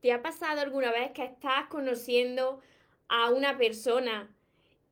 ¿Te 0.00 0.12
ha 0.12 0.22
pasado 0.22 0.60
alguna 0.60 0.92
vez 0.92 1.10
que 1.10 1.24
estás 1.24 1.66
conociendo 1.68 2.60
a 3.08 3.30
una 3.30 3.58
persona, 3.58 4.32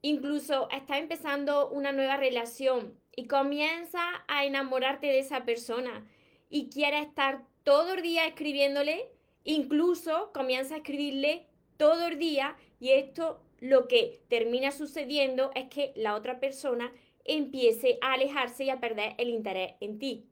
incluso 0.03 0.69
estás 0.71 0.99
empezando 0.99 1.69
una 1.69 1.93
nueva 1.93 2.17
relación 2.17 2.99
y 3.15 3.27
comienzas 3.27 4.03
a 4.27 4.45
enamorarte 4.45 5.07
de 5.07 5.21
esa 5.21 5.45
persona 5.45 6.05
y 6.51 6.71
quieres 6.71 7.07
estar 7.07 7.45
todo 7.63 7.95
el 7.95 8.03
día 8.03 8.27
escribiéndole, 8.27 9.09
incluso 9.45 10.33
comienzas 10.33 10.73
a 10.73 10.77
escribirle 10.79 11.47
todo 11.77 12.07
el 12.07 12.19
día 12.19 12.57
y 12.81 12.91
esto 12.91 13.41
lo 13.61 13.87
que 13.87 14.21
termina 14.29 14.73
sucediendo 14.73 15.51
es 15.55 15.69
que 15.69 15.93
la 15.95 16.15
otra 16.15 16.41
persona 16.41 16.93
empiece 17.25 17.99
a 18.01 18.15
alejarse 18.15 18.65
y 18.65 18.71
a 18.71 18.81
perder 18.81 19.15
el 19.19 19.29
interés 19.29 19.75
en 19.81 19.99
ti. 19.99 20.27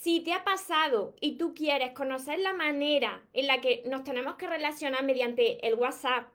Si 0.00 0.20
te 0.20 0.32
ha 0.32 0.44
pasado 0.44 1.14
y 1.20 1.32
tú 1.32 1.52
quieres 1.52 1.90
conocer 1.90 2.38
la 2.38 2.54
manera 2.54 3.22
en 3.34 3.46
la 3.46 3.60
que 3.60 3.82
nos 3.84 4.02
tenemos 4.02 4.36
que 4.36 4.46
relacionar 4.46 5.04
mediante 5.04 5.66
el 5.66 5.74
WhatsApp 5.74 6.26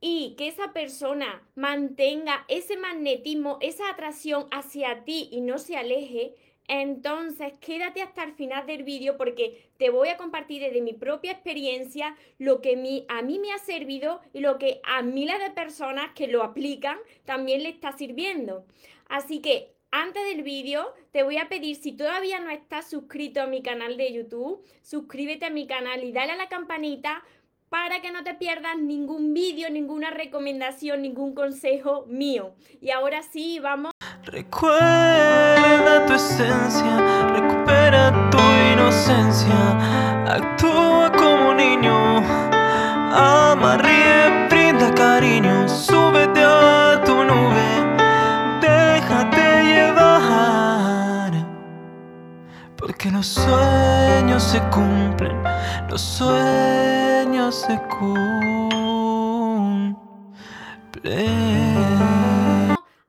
y 0.00 0.36
que 0.38 0.46
esa 0.46 0.72
persona 0.72 1.42
mantenga 1.56 2.44
ese 2.46 2.76
magnetismo, 2.76 3.58
esa 3.60 3.90
atracción 3.90 4.46
hacia 4.52 5.02
ti 5.02 5.28
y 5.32 5.40
no 5.40 5.58
se 5.58 5.76
aleje, 5.76 6.36
entonces 6.68 7.54
quédate 7.60 8.02
hasta 8.02 8.22
el 8.22 8.34
final 8.34 8.68
del 8.68 8.84
vídeo 8.84 9.16
porque 9.16 9.68
te 9.78 9.90
voy 9.90 10.10
a 10.10 10.16
compartir 10.16 10.62
desde 10.62 10.80
mi 10.80 10.92
propia 10.92 11.32
experiencia 11.32 12.16
lo 12.38 12.60
que 12.60 13.04
a 13.08 13.22
mí 13.22 13.38
me 13.40 13.50
ha 13.50 13.58
servido 13.58 14.20
y 14.32 14.38
lo 14.38 14.58
que 14.58 14.80
a 14.84 15.02
miles 15.02 15.40
de 15.40 15.50
personas 15.50 16.12
que 16.14 16.28
lo 16.28 16.44
aplican 16.44 16.98
también 17.24 17.64
le 17.64 17.70
está 17.70 17.90
sirviendo. 17.96 18.64
Así 19.08 19.40
que 19.40 19.75
antes 19.90 20.24
del 20.26 20.42
vídeo 20.42 20.92
te 21.12 21.22
voy 21.22 21.38
a 21.38 21.48
pedir 21.48 21.76
si 21.76 21.92
todavía 21.92 22.40
no 22.40 22.50
estás 22.50 22.90
suscrito 22.90 23.40
a 23.40 23.46
mi 23.46 23.62
canal 23.62 23.96
de 23.96 24.12
YouTube, 24.12 24.62
suscríbete 24.82 25.46
a 25.46 25.50
mi 25.50 25.66
canal 25.66 26.04
y 26.04 26.12
dale 26.12 26.32
a 26.32 26.36
la 26.36 26.48
campanita 26.48 27.22
para 27.68 28.00
que 28.00 28.12
no 28.12 28.22
te 28.22 28.34
pierdas 28.34 28.76
ningún 28.78 29.34
vídeo, 29.34 29.68
ninguna 29.70 30.10
recomendación, 30.10 31.02
ningún 31.02 31.34
consejo 31.34 32.04
mío. 32.06 32.54
Y 32.80 32.90
ahora 32.90 33.22
sí, 33.22 33.58
vamos. 33.58 33.92
Recuerda 34.24 36.06
tu 36.06 36.14
esencia, 36.14 37.32
recupera 37.34 38.30
tu 38.30 38.38
inocencia, 38.72 40.24
actúa 40.26 41.12
como 41.12 41.54
niño, 41.54 42.18
ama, 43.12 43.78
ríe, 43.78 44.48
brinda 44.48 44.94
cariño, 44.94 45.55
porque 53.06 53.16
los 53.16 53.26
sueños 53.26 54.42
se 54.42 54.60
cumplen, 54.70 55.42
los 55.88 56.00
sueños 56.00 57.54
se 57.54 57.78
cumplen 57.88 58.36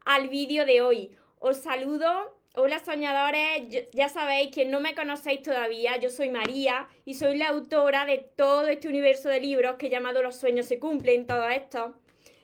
al 0.06 0.30
vídeo 0.30 0.66
de 0.66 0.82
hoy. 0.82 1.12
Os 1.40 1.58
saludo. 1.58 2.36
Hola 2.56 2.80
soñadores, 2.80 3.88
ya 3.94 4.10
sabéis 4.10 4.50
que 4.52 4.66
no 4.66 4.80
me 4.80 4.96
conocéis 4.96 5.44
todavía, 5.44 5.98
yo 5.98 6.10
soy 6.10 6.32
María 6.32 6.88
y 7.06 7.14
soy 7.14 7.38
la 7.38 7.50
autora 7.50 8.06
de 8.06 8.18
todo 8.18 8.66
este 8.66 8.88
universo 8.88 9.30
de 9.30 9.40
libros 9.40 9.76
que 9.76 9.88
he 9.88 9.90
llamado 9.92 10.24
Los 10.24 10.38
sueños 10.38 10.66
se 10.66 10.80
cumplen, 10.80 11.28
todo 11.28 11.48
esto. 11.50 11.94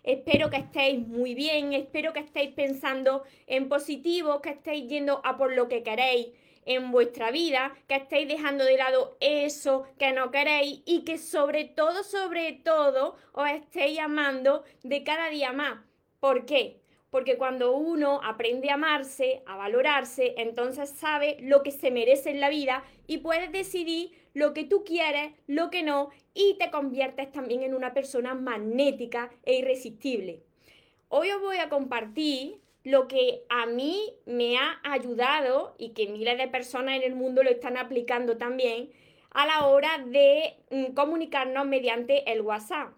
Espero 0.04 0.52
que 0.52 0.58
estéis 0.58 1.00
muy 1.08 1.34
bien, 1.34 1.74
espero 1.74 2.14
que 2.14 2.20
estéis 2.20 2.54
pensando 2.54 3.24
en 3.48 3.70
positivo, 3.70 4.42
que 4.42 4.52
estéis 4.52 4.88
yendo 4.88 5.22
a 5.24 5.36
por 5.36 5.56
lo 5.56 5.68
que 5.68 5.82
queréis 5.82 6.28
en 6.66 6.92
vuestra 6.92 7.32
vida, 7.32 7.74
que 7.88 7.96
estéis 7.96 8.28
dejando 8.28 8.66
de 8.66 8.78
lado 8.78 9.18
eso 9.20 9.86
que 9.98 10.12
no 10.12 10.32
queréis 10.32 10.82
y 10.86 11.04
que 11.04 11.18
sobre 11.18 11.66
todo, 11.66 12.04
sobre 12.04 12.54
todo, 12.54 13.16
os 13.34 13.50
estéis 13.50 14.00
amando 14.00 14.64
de 14.84 15.04
cada 15.04 15.30
día 15.30 15.54
más. 15.54 15.80
¿Por 16.20 16.46
qué? 16.46 16.84
porque 17.14 17.38
cuando 17.38 17.76
uno 17.76 18.22
aprende 18.24 18.72
a 18.72 18.74
amarse, 18.74 19.44
a 19.46 19.56
valorarse, 19.56 20.34
entonces 20.36 20.90
sabe 20.90 21.38
lo 21.42 21.62
que 21.62 21.70
se 21.70 21.92
merece 21.92 22.32
en 22.32 22.40
la 22.40 22.50
vida 22.50 22.84
y 23.06 23.20
puedes 23.20 23.52
decidir 23.52 24.14
lo 24.34 24.56
que 24.56 24.64
tú 24.64 24.84
quieres, 24.84 25.32
lo 25.46 25.70
que 25.70 25.84
no, 25.84 26.10
y 26.34 26.58
te 26.58 26.72
conviertes 26.72 27.32
también 27.32 27.62
en 27.62 27.76
una 27.76 27.94
persona 27.94 28.34
magnética 28.34 29.30
e 29.44 29.60
irresistible. 29.60 30.42
Hoy 31.08 31.30
os 31.30 31.40
voy 31.40 31.58
a 31.58 31.70
compartir 31.70 32.63
lo 32.84 33.08
que 33.08 33.44
a 33.50 33.66
mí 33.66 34.14
me 34.26 34.58
ha 34.58 34.80
ayudado 34.84 35.76
y 35.78 35.90
que 35.90 36.08
miles 36.08 36.38
de 36.38 36.48
personas 36.48 36.98
en 36.98 37.04
el 37.04 37.16
mundo 37.16 37.44
lo 37.44 37.50
están 37.50 37.78
aplicando 37.78 38.38
también 38.38 38.92
a 39.32 39.46
la 39.46 39.66
hora 39.66 40.04
de 40.06 40.56
mm, 40.70 40.94
comunicarnos 40.94 41.66
mediante 41.66 42.32
el 42.32 42.42
WhatsApp. 42.42 42.94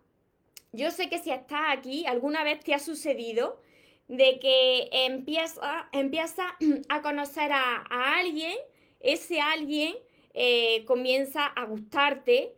Yo 0.72 0.92
sé 0.92 1.10
que 1.10 1.20
si 1.20 1.32
estás 1.32 1.62
aquí, 1.70 2.06
alguna 2.06 2.44
vez 2.44 2.60
te 2.60 2.74
ha 2.74 2.80
sucedido 2.80 3.62
de 4.08 4.40
que 4.40 4.90
empieza, 4.92 5.88
empieza 5.92 6.44
a 6.90 7.02
conocer 7.02 7.52
a, 7.52 7.86
alguien, 8.18 8.58
ese 9.00 9.40
alguien 9.40 9.96
eh, 10.34 10.84
comienza 10.86 11.46
a 11.46 11.66
gustarte, 11.66 12.56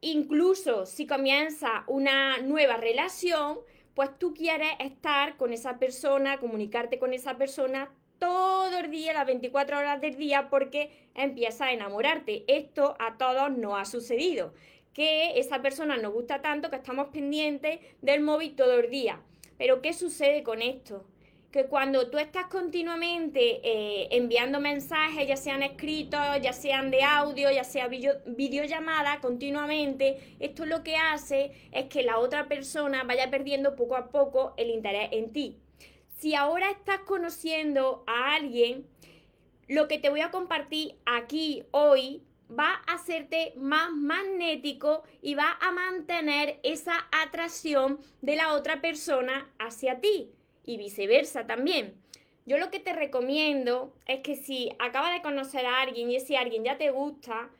incluso 0.00 0.86
si 0.86 1.06
comienza 1.06 1.84
una 1.86 2.38
nueva 2.38 2.76
relación, 2.76 3.60
pues 3.94 4.18
tú 4.18 4.34
quieres 4.34 4.70
estar 4.80 5.36
con 5.36 5.52
esa 5.52 5.78
persona, 5.78 6.38
comunicarte 6.38 6.98
con 6.98 7.12
esa 7.12 7.36
persona 7.36 7.90
todo 8.18 8.78
el 8.78 8.90
día, 8.90 9.12
las 9.12 9.26
24 9.26 9.78
horas 9.78 10.00
del 10.00 10.16
día, 10.16 10.48
porque 10.50 10.90
empieza 11.14 11.66
a 11.66 11.72
enamorarte. 11.72 12.44
Esto 12.48 12.96
a 12.98 13.16
todos 13.16 13.56
nos 13.56 13.78
ha 13.78 13.84
sucedido, 13.84 14.54
que 14.92 15.38
esa 15.38 15.62
persona 15.62 15.96
nos 15.96 16.12
gusta 16.12 16.42
tanto 16.42 16.70
que 16.70 16.76
estamos 16.76 17.08
pendientes 17.08 17.80
del 18.02 18.20
móvil 18.22 18.56
todo 18.56 18.78
el 18.78 18.90
día. 18.90 19.20
Pero 19.58 19.82
¿qué 19.82 19.92
sucede 19.92 20.42
con 20.42 20.62
esto? 20.62 21.04
Que 21.54 21.66
cuando 21.66 22.10
tú 22.10 22.18
estás 22.18 22.46
continuamente 22.46 23.60
eh, 23.62 24.08
enviando 24.10 24.58
mensajes, 24.58 25.28
ya 25.28 25.36
sean 25.36 25.62
escritos, 25.62 26.20
ya 26.42 26.52
sean 26.52 26.90
de 26.90 27.04
audio, 27.04 27.48
ya 27.52 27.62
sea 27.62 27.86
videollamada, 27.86 29.20
continuamente, 29.20 30.36
esto 30.40 30.66
lo 30.66 30.82
que 30.82 30.96
hace 30.96 31.52
es 31.70 31.84
que 31.84 32.02
la 32.02 32.18
otra 32.18 32.48
persona 32.48 33.04
vaya 33.04 33.30
perdiendo 33.30 33.76
poco 33.76 33.94
a 33.94 34.08
poco 34.08 34.54
el 34.56 34.68
interés 34.68 35.10
en 35.12 35.32
ti. 35.32 35.60
Si 36.18 36.34
ahora 36.34 36.72
estás 36.72 36.98
conociendo 37.06 38.02
a 38.08 38.34
alguien, 38.34 38.88
lo 39.68 39.86
que 39.86 40.00
te 40.00 40.10
voy 40.10 40.22
a 40.22 40.32
compartir 40.32 40.96
aquí 41.06 41.62
hoy 41.70 42.24
va 42.50 42.82
a 42.84 42.94
hacerte 42.94 43.52
más 43.56 43.92
magnético 43.92 45.04
y 45.22 45.36
va 45.36 45.56
a 45.60 45.70
mantener 45.70 46.58
esa 46.64 47.06
atracción 47.12 48.00
de 48.22 48.34
la 48.34 48.54
otra 48.54 48.80
persona 48.80 49.48
hacia 49.60 50.00
ti 50.00 50.34
y 50.64 50.76
viceversa 50.76 51.46
también. 51.46 51.94
Yo 52.46 52.58
lo 52.58 52.70
que 52.70 52.80
te 52.80 52.92
recomiendo 52.92 53.94
es 54.06 54.20
que 54.20 54.36
si 54.36 54.70
acabas 54.78 55.14
de 55.14 55.22
conocer 55.22 55.64
a 55.64 55.80
alguien 55.80 56.10
y 56.10 56.16
ese 56.16 56.36
alguien 56.36 56.64
ya 56.64 56.76
te 56.76 56.90
gusta, 56.90 57.50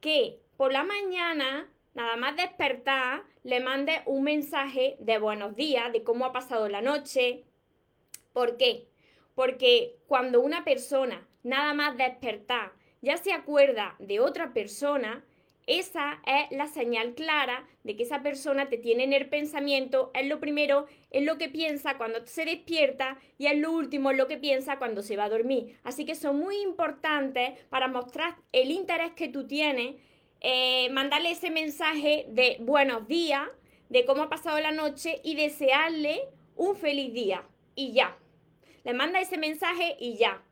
que 0.00 0.40
por 0.56 0.72
la 0.72 0.84
mañana, 0.84 1.70
nada 1.94 2.16
más 2.16 2.36
despertar, 2.36 3.22
le 3.44 3.60
mandes 3.60 4.00
un 4.06 4.24
mensaje 4.24 4.96
de 5.00 5.18
buenos 5.18 5.56
días, 5.56 5.92
de 5.92 6.02
cómo 6.02 6.26
ha 6.26 6.32
pasado 6.32 6.68
la 6.68 6.82
noche. 6.82 7.44
¿Por 8.32 8.56
qué? 8.56 8.88
Porque 9.34 9.96
cuando 10.06 10.40
una 10.40 10.64
persona 10.64 11.26
nada 11.42 11.72
más 11.74 11.96
despertar 11.96 12.72
ya 13.00 13.16
se 13.16 13.32
acuerda 13.32 13.94
de 13.98 14.20
otra 14.20 14.52
persona, 14.52 15.24
esa 15.66 16.20
es 16.26 16.56
la 16.56 16.68
señal 16.68 17.14
clara 17.14 17.66
de 17.82 17.96
que 17.96 18.04
esa 18.04 18.22
persona 18.22 18.68
te 18.68 18.78
tiene 18.78 19.02
en 19.02 19.12
el 19.12 19.28
pensamiento, 19.28 20.12
es 20.14 20.26
lo 20.26 20.38
primero, 20.38 20.86
es 21.10 21.24
lo 21.24 21.38
que 21.38 21.48
piensa 21.48 21.98
cuando 21.98 22.24
se 22.26 22.44
despierta 22.44 23.18
y 23.36 23.46
es 23.46 23.58
lo 23.58 23.72
último, 23.72 24.12
es 24.12 24.16
lo 24.16 24.28
que 24.28 24.36
piensa 24.36 24.78
cuando 24.78 25.02
se 25.02 25.16
va 25.16 25.24
a 25.24 25.28
dormir. 25.28 25.76
Así 25.82 26.04
que 26.04 26.14
son 26.14 26.38
muy 26.38 26.58
importantes 26.58 27.58
para 27.68 27.88
mostrar 27.88 28.36
el 28.52 28.70
interés 28.70 29.12
que 29.12 29.28
tú 29.28 29.48
tienes, 29.48 29.96
eh, 30.40 30.88
mandarle 30.90 31.32
ese 31.32 31.50
mensaje 31.50 32.26
de 32.28 32.58
buenos 32.60 33.08
días, 33.08 33.48
de 33.88 34.04
cómo 34.04 34.22
ha 34.24 34.28
pasado 34.28 34.60
la 34.60 34.72
noche 34.72 35.20
y 35.24 35.34
desearle 35.34 36.28
un 36.54 36.76
feliz 36.76 37.12
día. 37.12 37.44
Y 37.74 37.92
ya. 37.92 38.16
Le 38.84 38.94
manda 38.94 39.20
ese 39.20 39.36
mensaje 39.36 39.96
y 39.98 40.16
ya. 40.16 40.45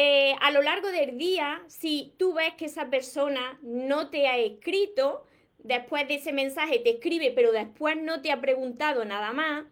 Eh, 0.00 0.36
a 0.40 0.52
lo 0.52 0.62
largo 0.62 0.92
del 0.92 1.18
día, 1.18 1.60
si 1.66 2.14
tú 2.18 2.34
ves 2.34 2.54
que 2.54 2.66
esa 2.66 2.88
persona 2.88 3.58
no 3.62 4.10
te 4.10 4.28
ha 4.28 4.38
escrito, 4.38 5.24
después 5.58 6.06
de 6.06 6.14
ese 6.14 6.32
mensaje 6.32 6.78
te 6.78 6.90
escribe, 6.90 7.32
pero 7.34 7.50
después 7.50 7.96
no 8.00 8.22
te 8.22 8.30
ha 8.30 8.40
preguntado 8.40 9.04
nada 9.04 9.32
más, 9.32 9.64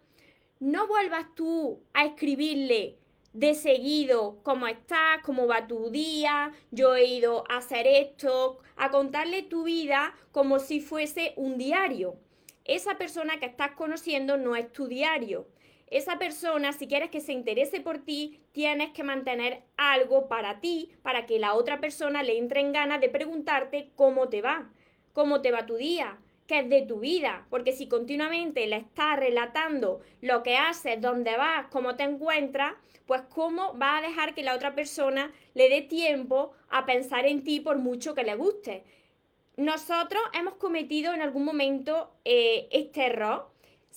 no 0.59 0.85
vuelvas 0.85 1.33
tú 1.33 1.81
a 1.93 2.03
escribirle 2.03 2.97
de 3.31 3.53
seguido 3.53 4.41
cómo 4.43 4.67
estás, 4.67 5.19
cómo 5.23 5.47
va 5.47 5.65
tu 5.65 5.91
día, 5.91 6.51
yo 6.71 6.97
he 6.97 7.05
ido 7.05 7.45
a 7.49 7.59
hacer 7.59 7.87
esto, 7.87 8.59
a 8.75 8.91
contarle 8.91 9.43
tu 9.43 9.63
vida 9.63 10.13
como 10.33 10.59
si 10.59 10.81
fuese 10.81 11.35
un 11.37 11.57
diario. 11.57 12.19
Esa 12.65 12.97
persona 12.97 13.39
que 13.39 13.45
estás 13.45 13.71
conociendo 13.77 14.35
no 14.35 14.57
es 14.57 14.73
tu 14.73 14.89
diario 14.89 15.47
esa 15.87 16.19
persona, 16.19 16.73
si 16.73 16.87
quieres 16.87 17.09
que 17.09 17.21
se 17.21 17.33
interese 17.33 17.79
por 17.79 17.99
ti, 17.99 18.39
tienes 18.51 18.91
que 18.91 19.03
mantener 19.03 19.63
algo 19.77 20.27
para 20.27 20.59
ti, 20.59 20.91
para 21.01 21.25
que 21.25 21.39
la 21.39 21.53
otra 21.53 21.79
persona 21.79 22.23
le 22.23 22.37
entre 22.37 22.59
en 22.59 22.73
ganas 22.73 22.99
de 22.99 23.09
preguntarte 23.09 23.89
cómo 23.95 24.27
te 24.27 24.41
va, 24.41 24.69
cómo 25.13 25.41
te 25.41 25.51
va 25.51 25.65
tu 25.65 25.75
día, 25.75 26.17
qué 26.45 26.59
es 26.59 26.69
de 26.69 26.81
tu 26.81 26.99
vida, 26.99 27.45
porque 27.49 27.71
si 27.71 27.87
continuamente 27.87 28.67
le 28.67 28.77
estás 28.77 29.17
relatando 29.17 30.01
lo 30.21 30.43
que 30.43 30.57
haces, 30.57 30.99
dónde 30.99 31.37
vas, 31.37 31.67
cómo 31.71 31.95
te 31.95 32.03
encuentras, 32.03 32.73
pues 33.05 33.21
cómo 33.29 33.77
va 33.77 33.97
a 33.97 34.01
dejar 34.01 34.33
que 34.33 34.43
la 34.43 34.55
otra 34.55 34.75
persona 34.75 35.31
le 35.53 35.69
dé 35.69 35.81
tiempo 35.81 36.51
a 36.69 36.85
pensar 36.85 37.25
en 37.25 37.43
ti 37.43 37.59
por 37.61 37.77
mucho 37.77 38.13
que 38.13 38.23
le 38.23 38.35
guste. 38.35 38.83
Nosotros 39.55 40.21
hemos 40.33 40.55
cometido 40.55 41.13
en 41.13 41.21
algún 41.21 41.45
momento 41.45 42.11
eh, 42.25 42.67
este 42.71 43.05
error. 43.05 43.49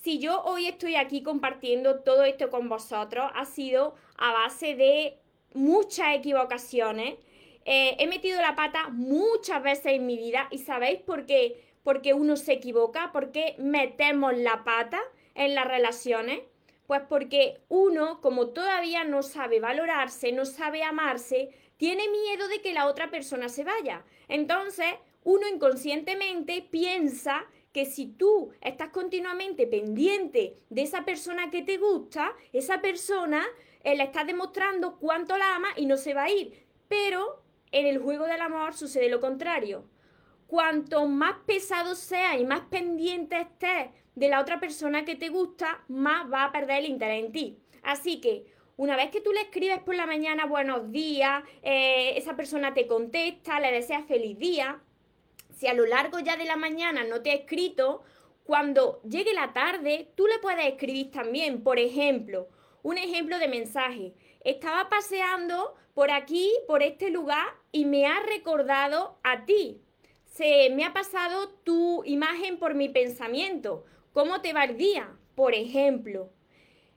Si 0.02 0.18
yo 0.18 0.42
hoy 0.44 0.66
estoy 0.66 0.96
aquí 0.96 1.22
compartiendo 1.22 2.00
todo 2.00 2.24
esto 2.24 2.48
con 2.48 2.70
vosotros, 2.70 3.30
ha 3.34 3.44
sido 3.44 3.94
a 4.16 4.32
base 4.32 4.74
de 4.74 5.18
muchas 5.52 6.14
equivocaciones. 6.14 7.18
Eh, 7.66 7.96
he 7.98 8.06
metido 8.06 8.40
la 8.40 8.56
pata 8.56 8.88
muchas 8.88 9.62
veces 9.62 9.92
en 9.92 10.06
mi 10.06 10.16
vida 10.16 10.48
y 10.50 10.58
¿sabéis 10.58 11.00
por 11.02 11.26
qué? 11.26 11.62
Porque 11.82 12.14
uno 12.14 12.36
se 12.36 12.54
equivoca, 12.54 13.10
porque 13.12 13.56
metemos 13.58 14.34
la 14.38 14.64
pata 14.64 14.98
en 15.34 15.54
las 15.54 15.68
relaciones. 15.68 16.40
Pues 16.86 17.02
porque 17.06 17.60
uno, 17.68 18.22
como 18.22 18.48
todavía 18.48 19.04
no 19.04 19.22
sabe 19.22 19.60
valorarse, 19.60 20.32
no 20.32 20.46
sabe 20.46 20.82
amarse, 20.82 21.50
tiene 21.76 22.08
miedo 22.08 22.48
de 22.48 22.62
que 22.62 22.72
la 22.72 22.86
otra 22.86 23.10
persona 23.10 23.50
se 23.50 23.64
vaya. 23.64 24.02
Entonces, 24.28 24.86
uno 25.24 25.46
inconscientemente 25.46 26.62
piensa 26.62 27.44
que 27.72 27.84
si 27.84 28.06
tú 28.06 28.52
estás 28.60 28.90
continuamente 28.90 29.66
pendiente 29.66 30.58
de 30.68 30.82
esa 30.82 31.04
persona 31.04 31.50
que 31.50 31.62
te 31.62 31.76
gusta, 31.76 32.32
esa 32.52 32.80
persona 32.80 33.44
eh, 33.82 33.96
le 33.96 34.04
está 34.04 34.24
demostrando 34.24 34.96
cuánto 34.98 35.36
la 35.36 35.54
ama 35.54 35.68
y 35.76 35.86
no 35.86 35.96
se 35.96 36.14
va 36.14 36.24
a 36.24 36.30
ir. 36.30 36.66
Pero 36.88 37.42
en 37.72 37.86
el 37.86 37.98
juego 37.98 38.26
del 38.26 38.40
amor 38.40 38.74
sucede 38.74 39.08
lo 39.08 39.20
contrario. 39.20 39.84
Cuanto 40.46 41.06
más 41.06 41.36
pesado 41.46 41.94
sea 41.94 42.36
y 42.36 42.44
más 42.44 42.62
pendiente 42.62 43.40
estés 43.40 43.90
de 44.16 44.28
la 44.28 44.40
otra 44.40 44.58
persona 44.58 45.04
que 45.04 45.14
te 45.14 45.28
gusta, 45.28 45.84
más 45.86 46.30
va 46.30 46.44
a 46.44 46.52
perder 46.52 46.80
el 46.80 46.90
interés 46.90 47.24
en 47.24 47.32
ti. 47.32 47.58
Así 47.82 48.20
que 48.20 48.44
una 48.76 48.96
vez 48.96 49.10
que 49.10 49.20
tú 49.20 49.32
le 49.32 49.42
escribes 49.42 49.78
por 49.80 49.94
la 49.94 50.06
mañana 50.06 50.46
buenos 50.46 50.90
días, 50.90 51.44
eh, 51.62 52.14
esa 52.16 52.34
persona 52.34 52.74
te 52.74 52.86
contesta, 52.86 53.60
le 53.60 53.70
deseas 53.70 54.04
feliz 54.06 54.38
día. 54.38 54.80
Si 55.60 55.66
a 55.66 55.74
lo 55.74 55.84
largo 55.84 56.20
ya 56.20 56.38
de 56.38 56.46
la 56.46 56.56
mañana 56.56 57.04
no 57.04 57.20
te 57.20 57.32
ha 57.32 57.34
escrito, 57.34 58.02
cuando 58.44 59.02
llegue 59.02 59.34
la 59.34 59.52
tarde, 59.52 60.10
tú 60.14 60.26
le 60.26 60.38
puedes 60.38 60.64
escribir 60.64 61.10
también. 61.10 61.62
Por 61.62 61.78
ejemplo, 61.78 62.48
un 62.82 62.96
ejemplo 62.96 63.38
de 63.38 63.46
mensaje. 63.46 64.14
Estaba 64.42 64.88
paseando 64.88 65.74
por 65.92 66.10
aquí, 66.12 66.50
por 66.66 66.82
este 66.82 67.10
lugar, 67.10 67.46
y 67.72 67.84
me 67.84 68.06
ha 68.06 68.22
recordado 68.22 69.18
a 69.22 69.44
ti. 69.44 69.82
Se 70.24 70.70
me 70.70 70.86
ha 70.86 70.94
pasado 70.94 71.50
tu 71.62 72.04
imagen 72.06 72.58
por 72.58 72.74
mi 72.74 72.88
pensamiento. 72.88 73.84
¿Cómo 74.14 74.40
te 74.40 74.54
va 74.54 74.64
el 74.64 74.78
día? 74.78 75.14
Por 75.34 75.54
ejemplo. 75.54 76.30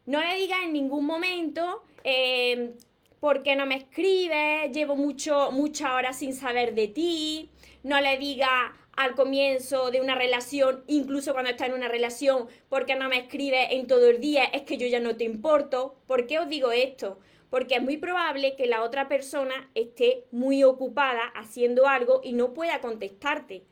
No 0.06 0.21
le 0.21 0.36
digas 0.36 0.60
en 0.63 0.71
ningún 0.71 1.06
momento, 1.06 1.83
eh, 2.06 2.75
¿por 3.23 3.41
qué 3.41 3.55
no 3.55 3.65
me 3.65 3.77
escribes? 3.77 4.69
Llevo 4.73 4.97
mucho, 4.97 5.49
muchas 5.53 5.91
horas 5.91 6.19
sin 6.19 6.33
saber 6.33 6.75
de 6.75 6.89
ti. 6.89 7.49
No 7.81 8.01
le 8.01 8.17
digas, 8.17 8.49
al 8.97 9.15
comienzo 9.15 9.91
de 9.91 10.01
una 10.01 10.13
relación, 10.13 10.83
incluso 10.87 11.31
cuando 11.31 11.51
está 11.51 11.65
en 11.65 11.71
una 11.71 11.87
relación, 11.87 12.49
porque 12.67 12.95
no 12.95 13.07
me 13.07 13.19
escribes 13.19 13.67
en 13.69 13.87
todo 13.87 14.09
el 14.09 14.19
día, 14.19 14.43
es 14.43 14.63
que 14.63 14.75
yo 14.75 14.87
ya 14.87 14.99
no 14.99 15.15
te 15.15 15.23
importo. 15.23 15.95
¿Por 16.05 16.27
qué 16.27 16.37
os 16.37 16.49
digo 16.49 16.73
esto? 16.73 17.17
Porque 17.49 17.75
es 17.75 17.81
muy 17.81 17.95
probable 17.95 18.57
que 18.57 18.67
la 18.67 18.83
otra 18.83 19.07
persona 19.07 19.71
esté 19.73 20.25
muy 20.31 20.65
ocupada 20.65 21.23
haciendo 21.33 21.87
algo 21.87 22.19
y 22.25 22.33
no 22.33 22.53
pueda 22.53 22.81
contestarte. 22.81 23.63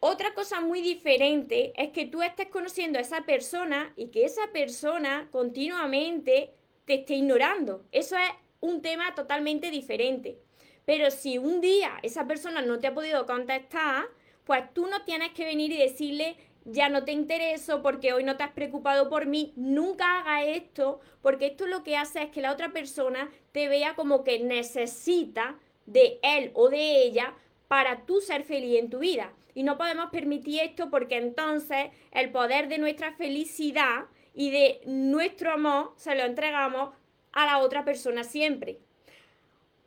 Otra 0.00 0.34
cosa 0.34 0.60
muy 0.60 0.82
diferente 0.82 1.72
es 1.76 1.90
que 1.90 2.06
tú 2.06 2.22
estés 2.24 2.48
conociendo 2.48 2.98
a 2.98 3.02
esa 3.02 3.20
persona 3.20 3.92
y 3.96 4.08
que 4.08 4.24
esa 4.24 4.50
persona 4.52 5.28
continuamente 5.30 6.50
te 6.86 6.94
esté 6.94 7.14
ignorando. 7.14 7.84
Eso 7.92 8.16
es 8.16 8.43
un 8.64 8.80
tema 8.80 9.14
totalmente 9.14 9.70
diferente. 9.70 10.38
Pero 10.86 11.10
si 11.10 11.36
un 11.36 11.60
día 11.60 11.98
esa 12.02 12.26
persona 12.26 12.62
no 12.62 12.78
te 12.78 12.86
ha 12.86 12.94
podido 12.94 13.26
contestar, 13.26 14.06
pues 14.44 14.62
tú 14.72 14.86
no 14.86 15.04
tienes 15.04 15.32
que 15.32 15.44
venir 15.44 15.70
y 15.70 15.78
decirle, 15.78 16.36
ya 16.64 16.88
no 16.88 17.04
te 17.04 17.12
intereso 17.12 17.82
porque 17.82 18.14
hoy 18.14 18.24
no 18.24 18.38
te 18.38 18.42
has 18.42 18.52
preocupado 18.52 19.10
por 19.10 19.26
mí, 19.26 19.52
nunca 19.56 20.18
haga 20.18 20.44
esto, 20.44 21.00
porque 21.20 21.46
esto 21.46 21.66
lo 21.66 21.82
que 21.82 21.96
hace 21.96 22.22
es 22.22 22.30
que 22.30 22.40
la 22.40 22.52
otra 22.52 22.72
persona 22.72 23.30
te 23.52 23.68
vea 23.68 23.94
como 23.94 24.24
que 24.24 24.40
necesita 24.40 25.58
de 25.84 26.18
él 26.22 26.50
o 26.54 26.70
de 26.70 27.02
ella 27.02 27.34
para 27.68 28.06
tú 28.06 28.22
ser 28.22 28.44
feliz 28.44 28.78
en 28.78 28.88
tu 28.88 29.00
vida. 29.00 29.32
Y 29.54 29.62
no 29.62 29.76
podemos 29.76 30.08
permitir 30.10 30.60
esto 30.62 30.88
porque 30.90 31.18
entonces 31.18 31.90
el 32.12 32.30
poder 32.30 32.68
de 32.68 32.78
nuestra 32.78 33.12
felicidad 33.12 34.06
y 34.34 34.50
de 34.50 34.80
nuestro 34.86 35.52
amor 35.52 35.92
se 35.96 36.14
lo 36.14 36.24
entregamos 36.24 36.90
a 37.34 37.46
la 37.46 37.58
otra 37.58 37.84
persona 37.84 38.24
siempre. 38.24 38.78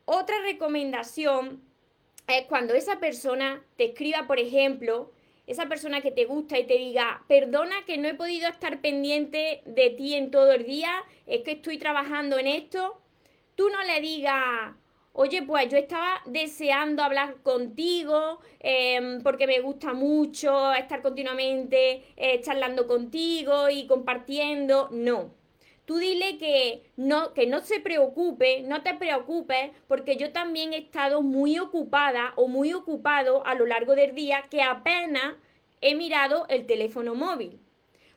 Otra 0.06 0.40
recomendación 0.42 1.62
es 2.28 2.46
cuando 2.46 2.74
esa 2.74 3.00
persona 3.00 3.64
te 3.78 3.86
escriba, 3.86 4.28
por 4.28 4.40
ejemplo, 4.40 5.12
esa 5.48 5.68
persona 5.68 6.02
que 6.02 6.12
te 6.12 6.26
gusta 6.26 6.60
y 6.60 6.66
te 6.66 6.78
diga, 6.78 7.24
perdona 7.28 7.86
que 7.86 7.98
no 7.98 8.10
he 8.10 8.14
podido 8.14 8.50
estar 8.50 8.82
pendiente 8.82 9.62
de 9.66 9.90
ti 9.92 10.16
en 10.16 10.30
todo 10.30 10.52
el 10.52 10.66
día, 10.66 10.92
es 11.26 11.42
que 11.44 11.54
estoy 11.54 11.78
trabajando 11.78 12.38
en 12.38 12.48
esto, 12.48 13.00
tú 13.56 13.70
no 13.70 13.82
le 13.84 14.02
digas, 14.02 14.76
oye, 15.14 15.44
pues 15.44 15.70
yo 15.70 15.78
estaba 15.78 16.22
deseando 16.26 17.02
hablar 17.02 17.42
contigo 17.44 18.40
em, 18.60 19.24
porque 19.24 19.48
me 19.48 19.62
gusta 19.62 19.94
mucho 19.94 20.74
estar 20.74 21.02
continuamente 21.02 22.04
eh, 22.18 22.42
charlando 22.42 22.86
contigo 22.88 23.70
y 23.70 23.88
compartiendo, 23.88 24.90
no 24.92 25.37
tú 25.88 26.00
dile 26.00 26.38
que 26.38 26.84
no, 26.98 27.34
que 27.34 27.48
no 27.48 27.62
se 27.62 27.80
preocupe, 27.80 28.62
no 28.64 28.84
te 28.84 28.94
preocupes, 28.94 29.72
porque 29.88 30.18
yo 30.18 30.34
también 30.34 30.74
he 30.74 30.80
estado 30.80 31.22
muy 31.22 31.58
ocupada 31.60 32.34
o 32.36 32.50
muy 32.50 32.74
ocupado 32.74 33.48
a 33.48 33.56
lo 33.56 33.66
largo 33.66 33.96
del 33.96 34.14
día 34.14 34.48
que 34.52 34.62
apenas 34.62 35.36
he 35.80 35.96
mirado 35.96 36.46
el 36.50 36.66
teléfono 36.66 37.16
móvil. 37.16 37.62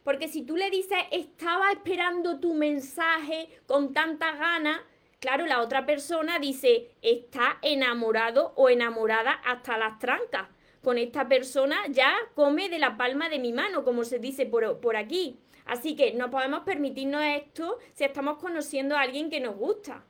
Porque 0.02 0.26
si 0.26 0.43
tú 0.43 0.56
le 0.56 0.69
dices, 0.70 0.99
estaba 1.12 1.70
esperando 1.70 2.40
tu 2.40 2.55
mensaje 2.55 3.49
con 3.67 3.93
tanta 3.93 4.32
gana, 4.32 4.84
claro, 5.20 5.46
la 5.46 5.61
otra 5.61 5.87
persona 5.87 6.40
dice, 6.40 6.90
está 7.02 7.58
enamorado 7.62 8.52
o 8.56 8.69
enamorada 8.69 9.31
hasta 9.44 9.78
las 9.78 10.00
trancas. 10.00 10.49
Con 10.83 10.99
esta 10.99 11.28
persona 11.28 11.76
ya 11.88 12.16
come 12.35 12.68
de 12.68 12.80
la 12.80 12.97
palma 12.97 13.28
de 13.28 13.38
mi 13.38 13.52
mano, 13.52 13.85
como 13.85 14.02
se 14.02 14.18
dice 14.18 14.45
por, 14.45 14.80
por 14.80 14.97
aquí. 14.97 15.38
Así 15.71 15.95
que 15.95 16.15
no 16.15 16.31
podemos 16.31 16.62
permitirnos 16.65 17.23
esto 17.23 17.79
si 17.93 18.03
estamos 18.03 18.39
conociendo 18.39 18.97
a 18.97 19.03
alguien 19.03 19.31
que 19.31 19.39
nos 19.39 19.55
gusta. 19.55 20.05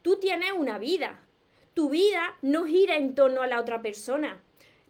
Tú 0.00 0.16
tienes 0.16 0.52
una 0.52 0.78
vida. 0.78 1.20
Tu 1.74 1.90
vida 1.90 2.38
no 2.40 2.64
gira 2.64 2.96
en 2.96 3.14
torno 3.14 3.42
a 3.42 3.46
la 3.46 3.60
otra 3.60 3.82
persona. 3.82 4.42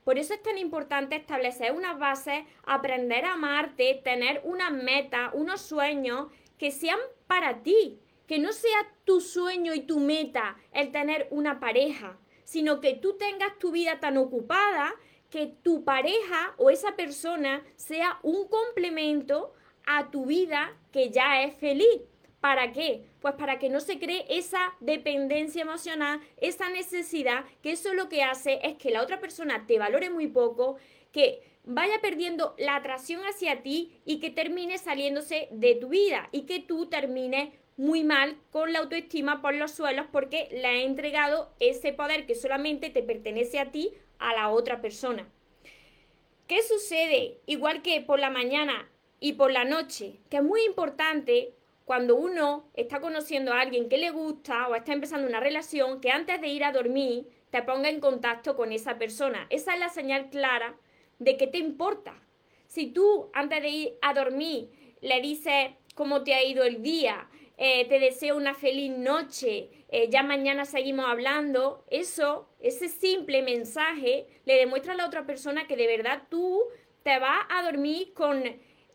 Por 0.04 0.20
eso 0.20 0.32
es 0.32 0.40
tan 0.40 0.58
importante 0.58 1.16
establecer 1.16 1.72
unas 1.72 1.98
bases, 1.98 2.44
aprender 2.62 3.24
a 3.24 3.32
amarte, 3.32 4.00
tener 4.04 4.40
unas 4.44 4.70
metas, 4.70 5.32
unos 5.32 5.60
sueños 5.60 6.28
que 6.56 6.70
sean 6.70 7.00
para 7.26 7.64
ti. 7.64 7.98
Que 8.28 8.38
no 8.38 8.52
sea 8.52 8.94
tu 9.04 9.20
sueño 9.20 9.74
y 9.74 9.80
tu 9.80 9.98
meta 9.98 10.56
el 10.72 10.92
tener 10.92 11.26
una 11.32 11.58
pareja, 11.58 12.16
sino 12.44 12.80
que 12.80 12.94
tú 12.94 13.16
tengas 13.16 13.58
tu 13.58 13.72
vida 13.72 13.98
tan 13.98 14.16
ocupada 14.18 14.94
que 15.30 15.48
tu 15.64 15.82
pareja 15.82 16.54
o 16.58 16.70
esa 16.70 16.94
persona 16.94 17.64
sea 17.74 18.20
un 18.22 18.46
complemento 18.46 19.54
a 19.96 20.10
tu 20.10 20.26
vida 20.26 20.76
que 20.92 21.10
ya 21.10 21.42
es 21.42 21.54
feliz. 21.54 22.02
¿Para 22.40 22.72
qué? 22.72 23.04
Pues 23.20 23.34
para 23.34 23.58
que 23.58 23.68
no 23.68 23.80
se 23.80 24.00
cree 24.00 24.26
esa 24.28 24.74
dependencia 24.80 25.62
emocional, 25.62 26.20
esa 26.38 26.70
necesidad, 26.70 27.44
que 27.62 27.72
eso 27.72 27.94
lo 27.94 28.08
que 28.08 28.24
hace 28.24 28.58
es 28.64 28.76
que 28.78 28.90
la 28.90 29.02
otra 29.02 29.20
persona 29.20 29.64
te 29.66 29.78
valore 29.78 30.10
muy 30.10 30.26
poco, 30.26 30.76
que 31.12 31.40
vaya 31.64 32.00
perdiendo 32.00 32.56
la 32.58 32.74
atracción 32.74 33.20
hacia 33.22 33.62
ti 33.62 34.00
y 34.04 34.18
que 34.18 34.30
termine 34.30 34.78
saliéndose 34.78 35.46
de 35.52 35.76
tu 35.76 35.90
vida 35.90 36.28
y 36.32 36.42
que 36.42 36.58
tú 36.58 36.86
termines 36.86 37.50
muy 37.76 38.02
mal 38.02 38.36
con 38.50 38.72
la 38.72 38.80
autoestima 38.80 39.40
por 39.40 39.54
los 39.54 39.70
suelos 39.70 40.06
porque 40.10 40.48
le 40.50 40.66
ha 40.66 40.82
entregado 40.82 41.54
ese 41.60 41.92
poder 41.92 42.26
que 42.26 42.34
solamente 42.34 42.90
te 42.90 43.02
pertenece 43.02 43.60
a 43.60 43.70
ti 43.70 43.92
a 44.18 44.34
la 44.34 44.50
otra 44.50 44.80
persona. 44.80 45.28
¿Qué 46.48 46.62
sucede? 46.62 47.38
Igual 47.46 47.82
que 47.82 48.00
por 48.00 48.18
la 48.18 48.30
mañana 48.30 48.88
y 49.22 49.34
por 49.34 49.52
la 49.52 49.64
noche, 49.64 50.18
que 50.28 50.38
es 50.38 50.42
muy 50.42 50.64
importante 50.64 51.54
cuando 51.84 52.16
uno 52.16 52.68
está 52.74 53.00
conociendo 53.00 53.52
a 53.52 53.60
alguien 53.60 53.88
que 53.88 53.96
le 53.96 54.10
gusta 54.10 54.66
o 54.66 54.74
está 54.74 54.92
empezando 54.92 55.28
una 55.28 55.38
relación, 55.38 56.00
que 56.00 56.10
antes 56.10 56.40
de 56.40 56.48
ir 56.48 56.64
a 56.64 56.72
dormir 56.72 57.28
te 57.50 57.62
ponga 57.62 57.88
en 57.88 58.00
contacto 58.00 58.56
con 58.56 58.72
esa 58.72 58.98
persona. 58.98 59.46
Esa 59.48 59.74
es 59.74 59.78
la 59.78 59.90
señal 59.90 60.28
clara 60.28 60.74
de 61.20 61.36
que 61.36 61.46
te 61.46 61.58
importa. 61.58 62.20
Si 62.66 62.88
tú 62.88 63.30
antes 63.32 63.62
de 63.62 63.68
ir 63.68 63.92
a 64.02 64.12
dormir 64.12 64.70
le 65.00 65.20
dices 65.20 65.70
cómo 65.94 66.24
te 66.24 66.34
ha 66.34 66.42
ido 66.42 66.64
el 66.64 66.82
día, 66.82 67.28
eh, 67.58 67.84
te 67.84 68.00
deseo 68.00 68.36
una 68.36 68.54
feliz 68.54 68.90
noche, 68.90 69.70
eh, 69.88 70.08
ya 70.10 70.24
mañana 70.24 70.64
seguimos 70.64 71.06
hablando, 71.06 71.84
eso, 71.90 72.48
ese 72.58 72.88
simple 72.88 73.42
mensaje 73.42 74.26
le 74.46 74.56
demuestra 74.56 74.94
a 74.94 74.96
la 74.96 75.06
otra 75.06 75.26
persona 75.26 75.68
que 75.68 75.76
de 75.76 75.86
verdad 75.86 76.24
tú 76.28 76.60
te 77.04 77.20
vas 77.20 77.46
a 77.50 77.62
dormir 77.62 78.12
con 78.14 78.42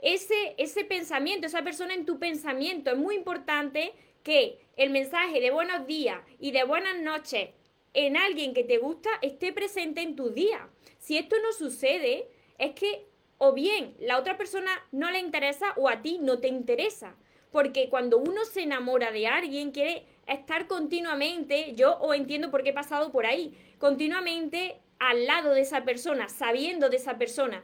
ese, 0.02 0.56
ese 0.58 0.84
pensamiento, 0.86 1.48
esa 1.48 1.64
persona 1.64 1.94
en 1.94 2.06
tu 2.06 2.20
pensamiento. 2.20 2.92
Es 2.92 2.98
muy 2.98 3.16
importante 3.16 3.94
que 4.24 4.60
el 4.76 4.90
mensaje 4.90 5.40
de 5.40 5.52
buenos 5.52 5.88
días 5.88 6.20
y 6.40 6.52
de 6.52 6.64
buenas 6.64 7.00
noches 7.00 7.50
en 7.94 8.18
alguien 8.18 8.54
que 8.54 8.64
te 8.64 8.78
gusta 8.78 9.10
esté 9.22 9.54
presente 9.54 10.02
en 10.02 10.16
tu 10.16 10.30
día. 10.30 10.70
Si 11.00 11.18
esto 11.18 11.36
no 11.42 11.52
sucede, 11.54 12.28
es 12.58 12.74
que 12.74 13.08
o 13.38 13.54
bien 13.54 13.96
la 14.00 14.18
otra 14.18 14.38
persona 14.38 14.72
no 14.92 15.12
le 15.12 15.20
interesa 15.20 15.74
o 15.78 15.90
a 15.90 16.02
ti 16.02 16.20
no 16.22 16.40
te 16.40 16.48
interesa. 16.48 17.16
Porque 17.52 17.90
cuando 17.90 18.18
uno 18.18 18.46
se 18.46 18.64
enamora 18.64 19.12
de 19.12 19.28
alguien, 19.28 19.72
quiere 19.72 20.06
estar 20.28 20.68
continuamente, 20.68 21.74
yo 21.76 21.98
o 21.98 22.14
entiendo 22.14 22.52
por 22.52 22.64
qué 22.64 22.70
he 22.70 22.74
pasado 22.74 23.12
por 23.12 23.26
ahí, 23.26 23.58
continuamente 23.80 24.82
al 25.00 25.26
lado 25.26 25.54
de 25.54 25.62
esa 25.62 25.84
persona, 25.86 26.28
sabiendo 26.28 26.90
de 26.90 26.98
esa 26.98 27.18
persona. 27.18 27.64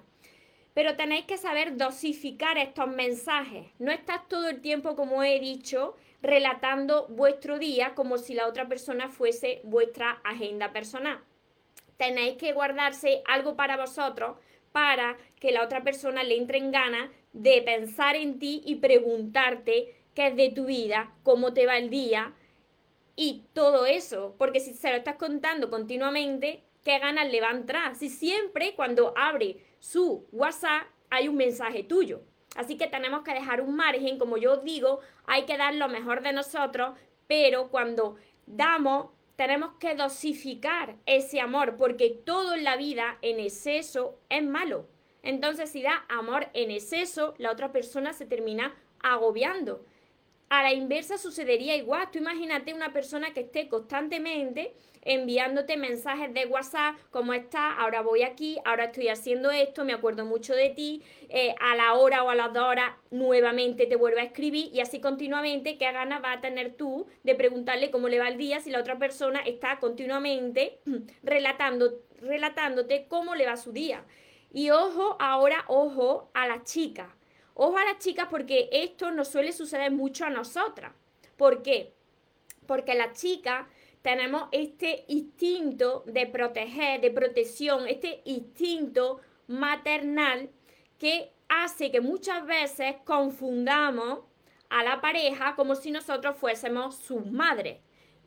Pero 0.73 0.95
tenéis 0.95 1.25
que 1.25 1.37
saber 1.37 1.77
dosificar 1.77 2.57
estos 2.57 2.87
mensajes. 2.87 3.67
No 3.79 3.91
estás 3.91 4.27
todo 4.27 4.49
el 4.49 4.61
tiempo, 4.61 4.95
como 4.95 5.23
he 5.23 5.39
dicho, 5.39 5.95
relatando 6.21 7.07
vuestro 7.09 7.59
día 7.59 7.93
como 7.95 8.17
si 8.17 8.33
la 8.33 8.47
otra 8.47 8.67
persona 8.67 9.09
fuese 9.09 9.61
vuestra 9.63 10.21
agenda 10.23 10.71
personal. 10.71 11.19
Tenéis 11.97 12.37
que 12.37 12.53
guardarse 12.53 13.21
algo 13.25 13.55
para 13.55 13.77
vosotros 13.77 14.37
para 14.71 15.17
que 15.39 15.51
la 15.51 15.63
otra 15.63 15.83
persona 15.83 16.23
le 16.23 16.35
entre 16.37 16.57
en 16.57 16.71
ganas 16.71 17.11
de 17.33 17.61
pensar 17.61 18.15
en 18.15 18.39
ti 18.39 18.61
y 18.65 18.75
preguntarte 18.75 19.95
qué 20.15 20.27
es 20.27 20.35
de 20.35 20.49
tu 20.49 20.65
vida, 20.65 21.13
cómo 21.23 21.53
te 21.53 21.65
va 21.65 21.77
el 21.77 21.89
día 21.89 22.33
y 23.15 23.43
todo 23.53 23.85
eso. 23.85 24.35
Porque 24.37 24.59
si 24.59 24.73
se 24.73 24.89
lo 24.89 24.97
estás 24.97 25.15
contando 25.15 25.69
continuamente, 25.69 26.63
¿qué 26.83 26.99
ganas 26.99 27.31
le 27.31 27.41
va 27.41 27.49
a 27.49 27.55
entrar? 27.55 27.95
Si 27.95 28.09
siempre 28.09 28.75
cuando 28.75 29.13
abre 29.17 29.57
su 29.79 30.27
WhatsApp 30.31 30.87
hay 31.09 31.27
un 31.27 31.35
mensaje 31.35 31.83
tuyo. 31.83 32.21
Así 32.55 32.77
que 32.77 32.87
tenemos 32.87 33.23
que 33.23 33.33
dejar 33.33 33.61
un 33.61 33.75
margen, 33.75 34.19
como 34.19 34.37
yo 34.37 34.57
digo, 34.57 34.99
hay 35.25 35.45
que 35.45 35.57
dar 35.57 35.73
lo 35.75 35.87
mejor 35.87 36.21
de 36.21 36.33
nosotros, 36.33 36.95
pero 37.27 37.69
cuando 37.69 38.15
damos, 38.45 39.07
tenemos 39.35 39.73
que 39.79 39.95
dosificar 39.95 40.95
ese 41.05 41.39
amor, 41.39 41.77
porque 41.77 42.09
todo 42.09 42.53
en 42.53 42.63
la 42.63 42.77
vida 42.77 43.17
en 43.21 43.39
exceso 43.39 44.19
es 44.29 44.43
malo. 44.43 44.87
Entonces, 45.23 45.71
si 45.71 45.81
da 45.81 46.05
amor 46.09 46.49
en 46.53 46.69
exceso, 46.69 47.33
la 47.37 47.51
otra 47.51 47.71
persona 47.71 48.13
se 48.13 48.25
termina 48.25 48.75
agobiando. 48.99 49.85
A 50.49 50.61
la 50.61 50.73
inversa 50.73 51.17
sucedería 51.17 51.75
igual. 51.75 52.11
Tú 52.11 52.19
imagínate 52.19 52.73
una 52.73 52.93
persona 52.93 53.33
que 53.33 53.39
esté 53.39 53.69
constantemente 53.69 54.75
enviándote 55.03 55.77
mensajes 55.77 56.33
de 56.33 56.45
WhatsApp, 56.45 56.95
¿cómo 57.11 57.33
estás? 57.33 57.75
Ahora 57.77 58.01
voy 58.01 58.23
aquí, 58.23 58.57
ahora 58.65 58.85
estoy 58.85 59.09
haciendo 59.09 59.51
esto, 59.51 59.85
me 59.85 59.93
acuerdo 59.93 60.25
mucho 60.25 60.53
de 60.53 60.69
ti, 60.69 61.03
eh, 61.29 61.55
a 61.59 61.75
la 61.75 61.93
hora 61.93 62.23
o 62.23 62.29
a 62.29 62.35
las 62.35 62.53
dos 62.53 62.63
horas 62.63 62.91
nuevamente 63.11 63.85
te 63.85 63.95
vuelve 63.95 64.21
a 64.21 64.25
escribir 64.25 64.69
y 64.73 64.79
así 64.79 64.99
continuamente, 64.99 65.77
¿qué 65.77 65.91
ganas 65.91 66.23
va 66.23 66.33
a 66.33 66.41
tener 66.41 66.75
tú 66.75 67.07
de 67.23 67.35
preguntarle 67.35 67.91
cómo 67.91 68.09
le 68.09 68.19
va 68.19 68.27
el 68.27 68.37
día 68.37 68.59
si 68.59 68.69
la 68.69 68.79
otra 68.79 68.97
persona 68.97 69.41
está 69.41 69.79
continuamente 69.79 70.79
relatando, 71.23 72.01
relatándote 72.21 73.05
cómo 73.07 73.35
le 73.35 73.45
va 73.45 73.57
su 73.57 73.71
día? 73.71 74.03
Y 74.51 74.69
ojo, 74.69 75.17
ahora 75.19 75.65
ojo 75.67 76.29
a 76.33 76.47
las 76.47 76.63
chicas 76.63 77.07
Ojo 77.55 77.77
a 77.77 77.85
las 77.85 77.99
chicas 77.99 78.27
porque 78.29 78.69
esto 78.71 79.11
nos 79.11 79.27
suele 79.27 79.51
suceder 79.51 79.91
mucho 79.91 80.25
a 80.25 80.29
nosotras. 80.29 80.91
¿Por 81.37 81.61
qué? 81.61 81.93
Porque 82.65 82.95
las 82.95 83.19
chicas 83.19 83.67
tenemos 84.03 84.49
este 84.51 85.05
instinto 85.07 86.03
de 86.05 86.27
proteger, 86.27 87.01
de 87.01 87.09
protección, 87.09 87.87
este 87.87 88.21
instinto 88.25 89.21
maternal 89.47 90.49
que 90.99 91.31
hace 91.49 91.89
que 91.89 92.01
muchas 92.01 92.45
veces 92.45 92.95
confundamos 93.05 94.19
a 94.69 94.83
la 94.83 95.01
pareja 95.01 95.55
como 95.55 95.75
si 95.75 95.89
nosotros 95.89 96.35
fuésemos 96.37 96.97
sus 96.97 97.25
madres. 97.25 97.79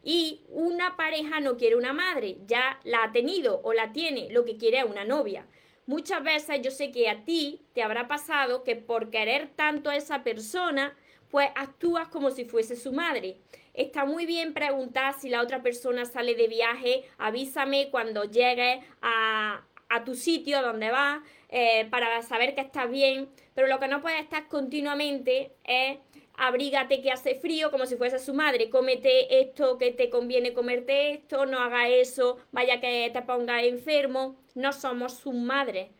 Y 0.02 0.44
una 0.48 0.96
pareja 0.96 1.40
no 1.40 1.56
quiere 1.56 1.76
una 1.76 1.92
madre, 1.92 2.38
ya 2.46 2.80
la 2.84 3.04
ha 3.04 3.12
tenido 3.12 3.60
o 3.62 3.72
la 3.72 3.92
tiene, 3.92 4.30
lo 4.30 4.44
que 4.44 4.56
quiere 4.56 4.78
es 4.78 4.84
una 4.84 5.04
novia. 5.04 5.46
Muchas 5.84 6.22
veces 6.22 6.62
yo 6.62 6.70
sé 6.70 6.90
que 6.90 7.10
a 7.10 7.24
ti 7.24 7.66
te 7.74 7.82
habrá 7.82 8.08
pasado 8.08 8.64
que 8.64 8.76
por 8.76 9.10
querer 9.10 9.50
tanto 9.54 9.90
a 9.90 9.96
esa 9.96 10.22
persona, 10.22 10.96
pues 11.30 11.48
actúas 11.54 12.08
como 12.08 12.30
si 12.30 12.44
fuese 12.44 12.76
su 12.76 12.92
madre. 12.92 13.38
Está 13.76 14.06
muy 14.06 14.24
bien 14.24 14.54
preguntar 14.54 15.20
si 15.20 15.28
la 15.28 15.42
otra 15.42 15.62
persona 15.62 16.06
sale 16.06 16.34
de 16.34 16.48
viaje, 16.48 17.04
avísame 17.18 17.90
cuando 17.90 18.24
llegue 18.24 18.80
a, 19.02 19.62
tu 20.06 20.14
sitio 20.14 20.62
donde 20.62 20.90
vas 20.90 21.20
eh, 21.48 21.86
para 21.90 22.20
saber 22.22 22.54
que 22.54 22.60
estás 22.62 22.90
bien, 22.90 23.28
pero 23.54 23.66
lo 23.66 23.78
que 23.78 23.88
no 23.88 24.00
puedes 24.00 24.20
estar 24.20 24.48
continuamente 24.48 25.52
es 25.64 25.98
abrígate 26.36 27.02
que 27.02 27.10
hace 27.10 27.34
frío 27.34 27.70
como 27.70 27.86
si 27.86 27.96
fuese 27.96 28.18
su 28.18 28.34
madre, 28.34 28.70
cómete 28.70 29.40
esto 29.40 29.78
que 29.78 29.90
te 29.92 30.10
conviene 30.10 30.54
comerte 30.54 31.10
esto, 31.10 31.46
no 31.46 31.58
haga 31.60 31.88
eso, 31.88 32.38
vaya 32.52 32.80
que 32.80 33.10
te 33.12 33.22
ponga 33.22 33.62
enfermo, 33.62 34.36
no 34.54 34.72
somos 34.72 35.14
su 35.14 35.32
madre, 35.32 35.90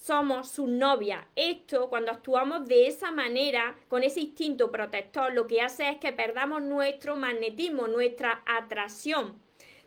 somos 0.00 0.48
su 0.48 0.66
novia. 0.66 1.28
Esto, 1.36 1.88
cuando 1.88 2.10
actuamos 2.10 2.66
de 2.66 2.86
esa 2.86 3.10
manera, 3.10 3.76
con 3.88 4.02
ese 4.02 4.20
instinto 4.20 4.72
protector, 4.72 5.32
lo 5.32 5.46
que 5.46 5.60
hace 5.60 5.88
es 5.90 5.98
que 5.98 6.12
perdamos 6.12 6.62
nuestro 6.62 7.16
magnetismo, 7.16 7.86
nuestra 7.86 8.42
atracción. 8.46 9.40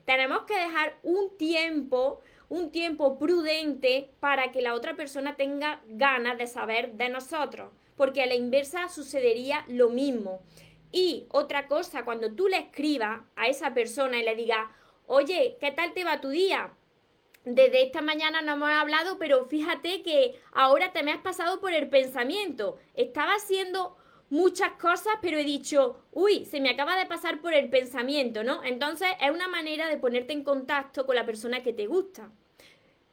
Tenemos 0.06 0.44
que 0.44 0.56
dejar 0.56 0.98
un 1.04 1.36
tiempo, 1.38 2.22
un 2.50 2.72
tiempo 2.72 3.18
prudente 3.18 4.12
para 4.20 4.52
que 4.52 4.62
la 4.62 4.76
otra 4.76 4.96
persona 4.96 5.36
tenga 5.36 5.82
ganas 5.88 6.38
de 6.38 6.48
saber 6.48 6.94
de 6.94 7.10
nosotros 7.10 7.72
porque 7.96 8.24
a 8.24 8.26
la 8.26 8.36
inversa 8.36 8.90
sucedería 8.90 9.66
lo 9.68 9.90
mismo. 9.90 10.42
Y 10.92 11.26
otra 11.30 11.68
cosa, 11.68 12.06
cuando 12.06 12.34
tú 12.34 12.48
le 12.48 12.58
escribas 12.58 13.22
a 13.36 13.48
esa 13.48 13.74
persona 13.74 14.20
y 14.20 14.24
le 14.24 14.36
digas, 14.36 14.68
oye, 15.08 15.58
¿qué 15.60 15.72
tal 15.72 15.94
te 15.94 16.04
va 16.04 16.22
tu 16.22 16.30
día? 16.30 16.74
Desde 17.46 17.84
esta 17.84 18.02
mañana 18.02 18.42
no 18.42 18.54
hemos 18.54 18.70
hablado, 18.70 19.18
pero 19.18 19.46
fíjate 19.46 20.02
que 20.02 20.40
ahora 20.54 20.94
te 20.94 21.04
me 21.04 21.12
has 21.12 21.22
pasado 21.22 21.60
por 21.60 21.74
el 21.74 21.90
pensamiento. 21.90 22.78
Estaba 22.94 23.34
haciendo 23.34 23.98
muchas 24.30 24.72
cosas, 24.74 25.14
pero 25.22 25.38
he 25.38 25.44
dicho, 25.44 26.04
uy, 26.12 26.46
se 26.46 26.62
me 26.62 26.70
acaba 26.70 26.98
de 26.98 27.06
pasar 27.06 27.42
por 27.42 27.54
el 27.54 27.70
pensamiento, 27.70 28.44
¿no? 28.44 28.64
Entonces 28.64 29.10
es 29.22 29.30
una 29.30 29.48
manera 29.48 29.90
de 29.90 29.98
ponerte 29.98 30.32
en 30.32 30.44
contacto 30.44 31.06
con 31.06 31.16
la 31.16 31.26
persona 31.26 31.62
que 31.62 31.74
te 31.74 31.86
gusta. 31.86 32.32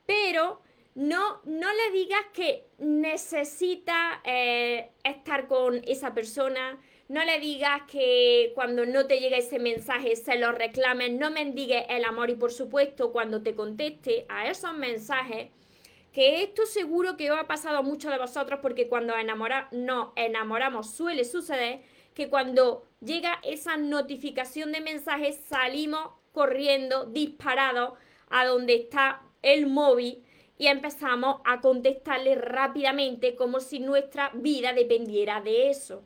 Pero 0.06 0.62
no, 0.94 1.40
no 1.44 1.68
le 1.72 1.90
digas 1.92 2.24
que 2.32 2.66
necesita 2.78 4.20
eh, 4.24 4.90
estar 5.02 5.48
con 5.48 5.82
esa 5.86 6.14
persona, 6.14 6.80
no 7.10 7.24
le 7.24 7.40
digas 7.40 7.82
que 7.90 8.52
cuando 8.54 8.86
no 8.86 9.08
te 9.08 9.18
llegue 9.18 9.38
ese 9.38 9.58
mensaje 9.58 10.14
se 10.14 10.38
lo 10.38 10.52
reclames, 10.52 11.10
no 11.10 11.32
mendigues 11.32 11.84
el 11.88 12.04
amor 12.04 12.30
y 12.30 12.36
por 12.36 12.52
supuesto 12.52 13.10
cuando 13.10 13.42
te 13.42 13.56
conteste 13.56 14.26
a 14.28 14.48
esos 14.48 14.72
mensajes, 14.74 15.50
que 16.12 16.44
esto 16.44 16.66
seguro 16.66 17.16
que 17.16 17.32
os 17.32 17.36
ha 17.36 17.48
pasado 17.48 17.78
a 17.78 17.82
muchos 17.82 18.12
de 18.12 18.18
vosotros 18.18 18.60
porque 18.62 18.86
cuando 18.86 19.16
enamora, 19.16 19.66
nos 19.72 20.10
enamoramos 20.14 20.94
suele 20.94 21.24
suceder 21.24 21.80
que 22.14 22.30
cuando 22.30 22.86
llega 23.00 23.40
esa 23.42 23.76
notificación 23.76 24.70
de 24.70 24.80
mensajes 24.80 25.40
salimos 25.48 26.12
corriendo 26.30 27.06
disparados 27.06 27.94
a 28.28 28.46
donde 28.46 28.76
está 28.76 29.22
el 29.42 29.66
móvil 29.66 30.22
y 30.58 30.68
empezamos 30.68 31.40
a 31.44 31.60
contestarle 31.60 32.36
rápidamente 32.36 33.34
como 33.34 33.58
si 33.58 33.80
nuestra 33.80 34.30
vida 34.32 34.72
dependiera 34.72 35.40
de 35.40 35.70
eso. 35.70 36.04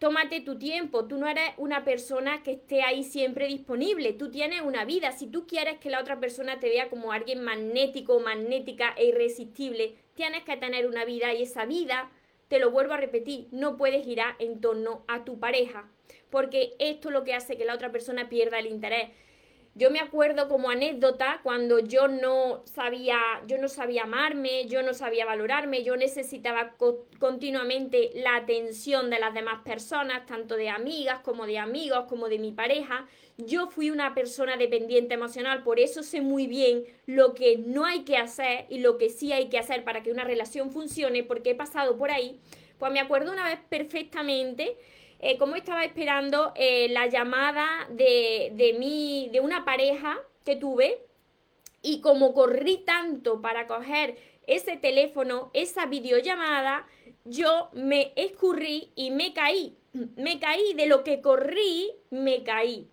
Tómate 0.00 0.40
tu 0.40 0.58
tiempo, 0.58 1.04
tú 1.04 1.18
no 1.18 1.28
eres 1.28 1.50
una 1.58 1.84
persona 1.84 2.42
que 2.42 2.52
esté 2.52 2.80
ahí 2.80 3.04
siempre 3.04 3.48
disponible, 3.48 4.14
tú 4.14 4.30
tienes 4.30 4.62
una 4.62 4.86
vida, 4.86 5.12
si 5.12 5.26
tú 5.26 5.46
quieres 5.46 5.76
que 5.76 5.90
la 5.90 6.00
otra 6.00 6.18
persona 6.18 6.58
te 6.58 6.70
vea 6.70 6.88
como 6.88 7.12
alguien 7.12 7.44
magnético, 7.44 8.18
magnética 8.18 8.94
e 8.96 9.08
irresistible, 9.08 9.96
tienes 10.14 10.42
que 10.44 10.56
tener 10.56 10.86
una 10.86 11.04
vida 11.04 11.34
y 11.34 11.42
esa 11.42 11.66
vida, 11.66 12.10
te 12.48 12.58
lo 12.58 12.70
vuelvo 12.70 12.94
a 12.94 12.96
repetir, 12.96 13.48
no 13.50 13.76
puedes 13.76 14.02
girar 14.02 14.36
en 14.38 14.62
torno 14.62 15.04
a 15.06 15.26
tu 15.26 15.38
pareja, 15.38 15.90
porque 16.30 16.72
esto 16.78 17.10
es 17.10 17.12
lo 17.12 17.22
que 17.22 17.34
hace 17.34 17.58
que 17.58 17.66
la 17.66 17.74
otra 17.74 17.92
persona 17.92 18.30
pierda 18.30 18.58
el 18.58 18.68
interés. 18.68 19.10
Yo 19.76 19.88
me 19.90 20.00
acuerdo 20.00 20.48
como 20.48 20.68
anécdota 20.68 21.38
cuando 21.44 21.78
yo 21.78 22.08
no 22.08 22.62
sabía, 22.66 23.18
yo 23.46 23.56
no 23.56 23.68
sabía 23.68 24.02
amarme, 24.02 24.66
yo 24.66 24.82
no 24.82 24.94
sabía 24.94 25.24
valorarme, 25.24 25.84
yo 25.84 25.96
necesitaba 25.96 26.74
continuamente 27.20 28.10
la 28.14 28.34
atención 28.34 29.10
de 29.10 29.20
las 29.20 29.32
demás 29.32 29.62
personas, 29.62 30.26
tanto 30.26 30.56
de 30.56 30.70
amigas 30.70 31.20
como 31.20 31.46
de 31.46 31.58
amigos, 31.58 32.06
como 32.08 32.28
de 32.28 32.40
mi 32.40 32.50
pareja. 32.50 33.06
Yo 33.38 33.68
fui 33.68 33.90
una 33.90 34.12
persona 34.12 34.56
dependiente 34.56 35.14
emocional, 35.14 35.62
por 35.62 35.78
eso 35.78 36.02
sé 36.02 36.20
muy 36.20 36.48
bien 36.48 36.82
lo 37.06 37.34
que 37.34 37.56
no 37.56 37.84
hay 37.84 38.00
que 38.00 38.16
hacer 38.16 38.66
y 38.70 38.80
lo 38.80 38.98
que 38.98 39.08
sí 39.08 39.32
hay 39.32 39.48
que 39.48 39.58
hacer 39.58 39.84
para 39.84 40.02
que 40.02 40.10
una 40.10 40.24
relación 40.24 40.72
funcione, 40.72 41.22
porque 41.22 41.50
he 41.50 41.54
pasado 41.54 41.96
por 41.96 42.10
ahí. 42.10 42.40
Pues 42.80 42.90
me 42.92 43.00
acuerdo 43.00 43.30
una 43.30 43.44
vez 43.44 43.60
perfectamente 43.68 44.76
eh, 45.20 45.36
cómo 45.38 45.54
estaba 45.54 45.84
esperando 45.84 46.52
eh, 46.56 46.88
la 46.90 47.06
llamada 47.06 47.86
de, 47.90 48.52
de, 48.54 48.72
mi, 48.74 49.28
de 49.32 49.40
una 49.40 49.64
pareja 49.64 50.18
que 50.44 50.56
tuve 50.56 51.04
y 51.82 52.00
como 52.00 52.34
corrí 52.34 52.78
tanto 52.78 53.40
para 53.40 53.66
coger 53.66 54.16
ese 54.46 54.76
teléfono, 54.76 55.50
esa 55.54 55.86
videollamada, 55.86 56.86
yo 57.24 57.70
me 57.72 58.12
escurrí 58.16 58.92
y 58.96 59.10
me 59.10 59.32
caí. 59.32 59.76
Me 59.92 60.38
caí 60.38 60.74
de 60.74 60.86
lo 60.86 61.04
que 61.04 61.20
corrí, 61.20 61.92
me 62.10 62.42
caí. 62.42 62.88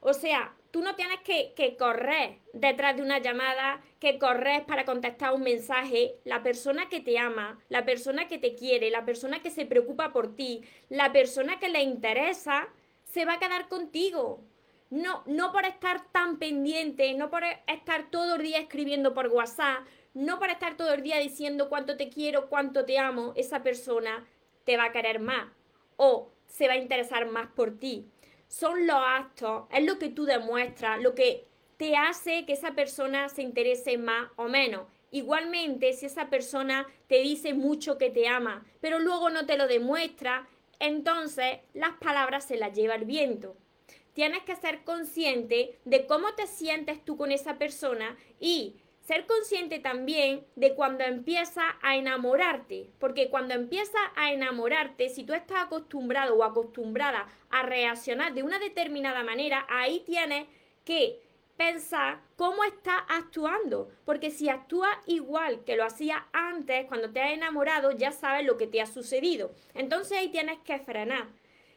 O 0.00 0.12
sea, 0.12 0.54
tú 0.70 0.82
no 0.82 0.94
tienes 0.94 1.20
que, 1.20 1.76
correr 1.78 2.38
detrás 2.52 2.96
de 2.96 3.02
una 3.02 3.18
llamada, 3.18 3.80
que 3.98 4.18
correr 4.18 4.64
para 4.66 4.84
contestar 4.84 5.32
un 5.32 5.42
mensaje. 5.42 6.16
La 6.24 6.42
persona 6.42 6.88
que 6.88 7.00
te 7.00 7.18
ama, 7.18 7.58
la 7.68 7.84
persona 7.84 8.28
que 8.28 8.38
te 8.38 8.54
quiere, 8.54 8.90
la 8.90 9.04
persona 9.04 9.40
que 9.40 9.50
se 9.50 9.66
preocupa 9.66 10.12
por 10.12 10.34
ti, 10.36 10.62
la 10.88 11.12
persona 11.12 11.58
que 11.58 11.68
le 11.68 11.82
interesa, 11.82 12.68
se 13.04 13.24
va 13.24 13.34
a 13.34 13.38
quedar 13.38 13.68
contigo. 13.68 14.42
No, 14.90 15.22
no 15.26 15.52
por 15.52 15.64
estar 15.64 16.10
tan 16.10 16.38
pendiente, 16.38 17.14
no 17.14 17.30
por 17.30 17.44
estar 17.66 18.10
todo 18.10 18.36
el 18.36 18.42
día 18.42 18.58
escribiendo 18.58 19.14
por 19.14 19.28
WhatsApp, 19.28 19.86
no 20.14 20.38
por 20.40 20.50
estar 20.50 20.76
todo 20.76 20.92
el 20.92 21.02
día 21.02 21.18
diciendo 21.18 21.68
cuánto 21.68 21.96
te 21.96 22.08
quiero, 22.08 22.48
cuánto 22.48 22.84
te 22.84 22.98
amo, 22.98 23.32
esa 23.36 23.62
persona 23.62 24.26
te 24.64 24.76
va 24.76 24.86
a 24.86 24.92
querer 24.92 25.20
más 25.20 25.48
o 25.96 26.32
se 26.46 26.66
va 26.66 26.74
a 26.74 26.78
interesar 26.78 27.26
más 27.26 27.48
por 27.52 27.78
ti 27.78 28.08
son 28.50 28.84
los 28.88 28.96
actos, 28.96 29.62
es 29.72 29.84
lo 29.84 29.98
que 29.98 30.08
tú 30.08 30.24
demuestras, 30.24 31.00
lo 31.00 31.14
que 31.14 31.46
te 31.76 31.96
hace 31.96 32.44
que 32.44 32.52
esa 32.52 32.72
persona 32.72 33.28
se 33.28 33.42
interese 33.42 33.96
más 33.96 34.28
o 34.34 34.48
menos. 34.48 34.88
Igualmente, 35.12 35.92
si 35.92 36.06
esa 36.06 36.28
persona 36.28 36.86
te 37.06 37.20
dice 37.20 37.54
mucho 37.54 37.96
que 37.96 38.10
te 38.10 38.26
ama, 38.26 38.66
pero 38.80 38.98
luego 38.98 39.30
no 39.30 39.46
te 39.46 39.56
lo 39.56 39.68
demuestra, 39.68 40.48
entonces 40.80 41.58
las 41.74 41.92
palabras 41.98 42.44
se 42.44 42.56
las 42.56 42.74
lleva 42.74 42.96
el 42.96 43.04
viento. 43.04 43.56
Tienes 44.14 44.42
que 44.42 44.56
ser 44.56 44.82
consciente 44.82 45.78
de 45.84 46.06
cómo 46.06 46.34
te 46.34 46.48
sientes 46.48 47.04
tú 47.04 47.16
con 47.16 47.30
esa 47.30 47.56
persona 47.56 48.16
y 48.40 48.80
ser 49.10 49.26
consciente 49.26 49.80
también 49.80 50.46
de 50.54 50.76
cuando 50.76 51.02
empieza 51.02 51.62
a 51.82 51.96
enamorarte, 51.96 52.90
porque 53.00 53.28
cuando 53.28 53.54
empieza 53.54 53.98
a 54.14 54.32
enamorarte, 54.32 55.08
si 55.08 55.24
tú 55.24 55.34
estás 55.34 55.64
acostumbrado 55.64 56.36
o 56.36 56.44
acostumbrada 56.44 57.26
a 57.50 57.64
reaccionar 57.64 58.34
de 58.34 58.44
una 58.44 58.60
determinada 58.60 59.24
manera, 59.24 59.66
ahí 59.68 60.04
tienes 60.06 60.46
que 60.84 61.18
pensar 61.56 62.20
cómo 62.36 62.62
estás 62.62 63.02
actuando, 63.08 63.90
porque 64.04 64.30
si 64.30 64.48
actúas 64.48 64.96
igual 65.06 65.64
que 65.64 65.74
lo 65.74 65.82
hacías 65.82 66.22
antes, 66.32 66.86
cuando 66.86 67.10
te 67.10 67.20
has 67.20 67.32
enamorado, 67.32 67.90
ya 67.90 68.12
sabes 68.12 68.46
lo 68.46 68.56
que 68.56 68.68
te 68.68 68.80
ha 68.80 68.86
sucedido. 68.86 69.50
Entonces 69.74 70.18
ahí 70.18 70.28
tienes 70.28 70.60
que 70.60 70.78
frenar. 70.78 71.26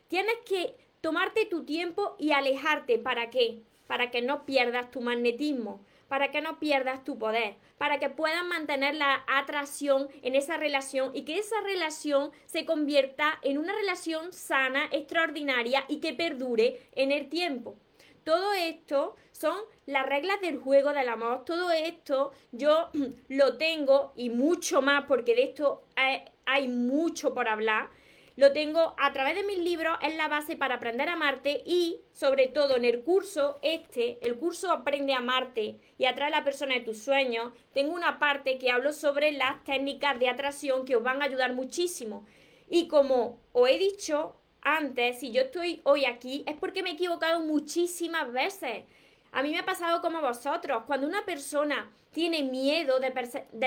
Tienes 0.08 0.36
que 0.46 0.76
tomarte 1.02 1.48
tu 1.48 1.64
tiempo 1.66 2.16
y 2.20 2.34
alejarte. 2.34 3.00
¿Para 3.00 3.32
qué? 3.32 3.64
Para 3.88 4.12
que 4.12 4.22
no 4.22 4.46
pierdas 4.46 4.92
tu 4.92 5.02
magnetismo 5.02 5.84
para 6.14 6.30
que 6.30 6.42
no 6.42 6.60
pierdas 6.60 7.04
tu 7.04 7.18
poder, 7.18 7.56
para 7.80 7.98
que 7.98 8.08
puedas 8.08 8.46
mantener 8.46 8.94
la 8.94 9.24
atracción 9.26 10.10
en 10.22 10.36
esa 10.36 10.58
relación 10.58 11.10
y 11.16 11.24
que 11.24 11.40
esa 11.40 11.60
relación 11.62 12.30
se 12.46 12.66
convierta 12.66 13.40
en 13.42 13.58
una 13.58 13.74
relación 13.74 14.32
sana, 14.32 14.88
extraordinaria 14.92 15.86
y 15.88 16.02
que 16.02 16.14
perdure 16.14 16.88
en 16.92 17.12
el 17.12 17.30
tiempo. 17.30 17.78
Todo 18.24 18.54
esto 18.54 19.16
son 19.32 19.58
las 19.88 20.06
reglas 20.06 20.40
del 20.40 20.60
juego 20.60 20.94
del 20.94 21.10
amor. 21.10 21.46
Todo 21.46 21.72
esto 21.72 22.32
yo 22.52 22.92
lo 23.30 23.58
tengo 23.58 24.14
y 24.16 24.30
mucho 24.30 24.84
más 24.84 25.06
porque 25.06 25.34
de 25.34 25.46
esto 25.46 25.82
hay, 26.46 26.68
mucho 26.68 27.34
por 27.34 27.48
hablar 27.48 27.90
lo 28.36 28.52
tengo 28.52 28.96
a 28.98 29.14
través 29.14 29.36
de 29.36 29.44
mis 29.44 29.60
libros, 29.60 29.98
es 30.02 30.16
la 30.16 30.28
base 30.28 30.56
para 30.56 30.76
aprender 30.76 31.08
a 31.08 31.14
amarte 31.14 31.62
y 31.66 32.02
sobre 32.14 32.48
todo 32.48 32.78
en 32.78 32.86
el 32.86 33.04
curso 33.04 33.60
este, 33.62 34.18
el 34.22 34.38
curso 34.38 34.72
Aprende 34.72 35.14
a 35.14 35.20
amarte 35.20 35.78
y 35.98 36.06
atrae 36.06 36.28
a 36.28 36.38
la 36.38 36.44
persona 36.44 36.74
de 36.74 36.82
tus 36.82 36.98
sueños, 36.98 37.54
tengo 37.74 37.94
una 37.94 38.18
parte 38.18 38.58
que 38.58 38.72
hablo 38.72 38.92
sobre 38.92 39.32
las 39.32 39.64
técnicas 39.64 40.20
de 40.20 40.30
atracción 40.30 40.86
que 40.86 40.96
os 40.96 41.04
van 41.04 41.22
a 41.22 41.26
ayudar 41.26 41.54
muchísimo. 41.54 42.26
Y 42.70 42.88
como 42.88 43.40
os 43.52 43.70
he 43.70 43.78
dicho 43.78 44.36
antes, 44.62 45.20
si 45.20 45.32
yo 45.32 45.44
estoy 45.44 45.82
hoy 45.84 46.06
aquí 46.06 46.44
es 46.48 46.56
porque 46.56 46.82
me 46.82 46.92
he 46.92 46.94
equivocado 46.94 47.42
muchísimas 47.42 48.32
veces. 48.32 48.86
A 49.34 49.42
mí 49.42 49.50
me 49.50 49.58
ha 49.58 49.66
pasado 49.66 50.00
como 50.00 50.22
vosotros, 50.22 50.84
cuando 50.86 51.08
una 51.08 51.26
persona 51.26 51.92
tiene 52.12 52.44
miedo 52.44 53.00
de, 53.00 53.10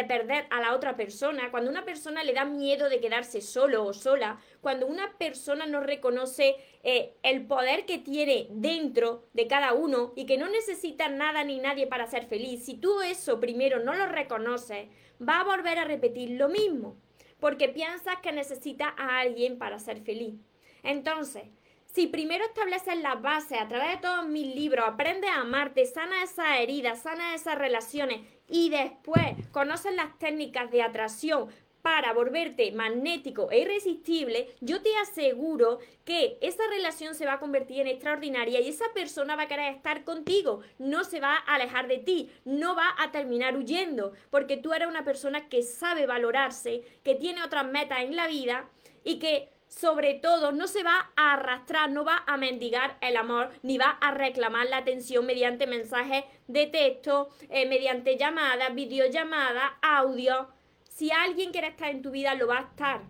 perder 0.04 0.46
a 0.50 0.60
la 0.60 0.76
otra 0.76 0.96
persona, 0.96 1.50
cuando 1.50 1.68
una 1.68 1.84
persona 1.84 2.22
le 2.22 2.32
da 2.32 2.44
miedo 2.44 2.88
de 2.88 3.00
quedarse 3.00 3.40
solo 3.40 3.84
o 3.84 3.92
sola, 3.92 4.38
cuando 4.60 4.86
una 4.86 5.18
persona 5.18 5.66
no 5.66 5.80
reconoce 5.80 6.54
eh, 6.84 7.16
el 7.24 7.46
poder 7.48 7.84
que 7.84 7.98
tiene 7.98 8.46
dentro 8.50 9.24
de 9.32 9.48
cada 9.48 9.72
uno 9.72 10.12
y 10.14 10.24
que 10.24 10.38
no 10.38 10.48
necesita 10.48 11.08
nada 11.08 11.42
ni 11.42 11.58
nadie 11.58 11.88
para 11.88 12.06
ser 12.06 12.26
feliz, 12.26 12.64
si 12.64 12.74
tú 12.74 13.02
eso 13.02 13.40
primero 13.40 13.80
no 13.80 13.92
lo 13.94 14.06
reconoces, 14.06 14.86
va 15.20 15.40
a 15.40 15.44
volver 15.44 15.80
a 15.80 15.84
repetir 15.84 16.30
lo 16.30 16.48
mismo, 16.48 16.96
porque 17.40 17.68
piensas 17.68 18.20
que 18.22 18.30
necesitas 18.30 18.92
a 18.96 19.18
alguien 19.18 19.58
para 19.58 19.80
ser 19.80 20.00
feliz. 20.00 20.36
Entonces, 20.84 21.48
si 21.96 22.08
primero 22.08 22.44
estableces 22.44 22.98
la 22.98 23.14
base 23.14 23.56
a 23.56 23.68
través 23.68 23.92
de 23.92 24.06
todos 24.06 24.26
mis 24.26 24.54
libros, 24.54 24.84
aprendes 24.86 25.30
a 25.30 25.40
amarte, 25.40 25.86
sana 25.86 26.22
esas 26.22 26.60
heridas, 26.60 27.00
sana 27.00 27.34
esas 27.34 27.56
relaciones 27.56 28.20
y 28.50 28.68
después 28.68 29.24
conoces 29.50 29.94
las 29.94 30.18
técnicas 30.18 30.70
de 30.70 30.82
atracción 30.82 31.48
para 31.80 32.12
volverte 32.12 32.70
magnético 32.72 33.50
e 33.50 33.60
irresistible, 33.60 34.50
yo 34.60 34.82
te 34.82 34.94
aseguro 34.98 35.78
que 36.04 36.36
esa 36.42 36.64
relación 36.68 37.14
se 37.14 37.24
va 37.24 37.34
a 37.34 37.40
convertir 37.40 37.80
en 37.80 37.86
extraordinaria 37.86 38.60
y 38.60 38.68
esa 38.68 38.92
persona 38.92 39.34
va 39.34 39.44
a 39.44 39.48
querer 39.48 39.74
estar 39.74 40.04
contigo, 40.04 40.60
no 40.78 41.02
se 41.02 41.18
va 41.18 41.36
a 41.46 41.54
alejar 41.54 41.88
de 41.88 41.96
ti, 41.96 42.30
no 42.44 42.74
va 42.74 42.94
a 42.98 43.10
terminar 43.10 43.56
huyendo, 43.56 44.12
porque 44.28 44.58
tú 44.58 44.74
eres 44.74 44.86
una 44.86 45.06
persona 45.06 45.48
que 45.48 45.62
sabe 45.62 46.04
valorarse, 46.04 46.82
que 47.02 47.14
tiene 47.14 47.42
otras 47.42 47.66
metas 47.66 48.00
en 48.00 48.16
la 48.16 48.26
vida 48.26 48.68
y 49.02 49.18
que 49.18 49.55
sobre 49.68 50.14
todo, 50.14 50.52
no 50.52 50.68
se 50.68 50.82
va 50.82 51.10
a 51.16 51.34
arrastrar, 51.34 51.90
no 51.90 52.04
va 52.04 52.22
a 52.26 52.36
mendigar 52.36 52.96
el 53.00 53.16
amor, 53.16 53.50
ni 53.62 53.78
va 53.78 53.90
a 54.00 54.12
reclamar 54.12 54.66
la 54.66 54.78
atención 54.78 55.26
mediante 55.26 55.66
mensajes 55.66 56.24
de 56.46 56.66
texto, 56.66 57.30
eh, 57.50 57.66
mediante 57.66 58.16
llamadas, 58.16 58.74
videollamadas, 58.74 59.72
audio. 59.82 60.48
Si 60.84 61.10
alguien 61.10 61.52
quiere 61.52 61.68
estar 61.68 61.90
en 61.90 62.02
tu 62.02 62.10
vida, 62.10 62.34
lo 62.34 62.46
va 62.46 62.58
a 62.58 62.62
estar. 62.62 63.02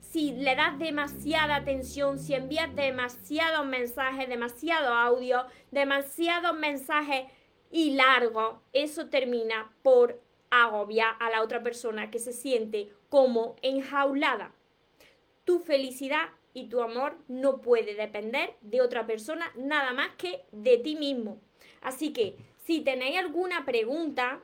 Si 0.00 0.32
le 0.32 0.54
das 0.54 0.78
demasiada 0.78 1.56
atención, 1.56 2.18
si 2.18 2.34
envías 2.34 2.74
demasiados 2.74 3.66
mensajes, 3.66 4.28
demasiado 4.28 4.94
audio, 4.94 5.44
demasiados 5.70 6.56
mensajes 6.56 7.26
y 7.70 7.94
largos, 7.94 8.60
eso 8.72 9.08
termina 9.08 9.72
por 9.82 10.22
agobiar 10.50 11.16
a 11.20 11.30
la 11.30 11.42
otra 11.42 11.62
persona 11.62 12.10
que 12.10 12.18
se 12.18 12.32
siente 12.32 12.92
como 13.08 13.56
enjaulada 13.62 14.55
tu 15.46 15.60
felicidad 15.60 16.28
y 16.52 16.68
tu 16.68 16.82
amor 16.82 17.16
no 17.28 17.62
puede 17.62 17.94
depender 17.94 18.54
de 18.60 18.82
otra 18.82 19.06
persona 19.06 19.50
nada 19.56 19.92
más 19.94 20.10
que 20.16 20.44
de 20.52 20.76
ti 20.76 20.96
mismo. 20.96 21.40
Así 21.80 22.12
que 22.12 22.36
si 22.64 22.80
tenéis 22.80 23.16
alguna 23.16 23.64
pregunta, 23.64 24.40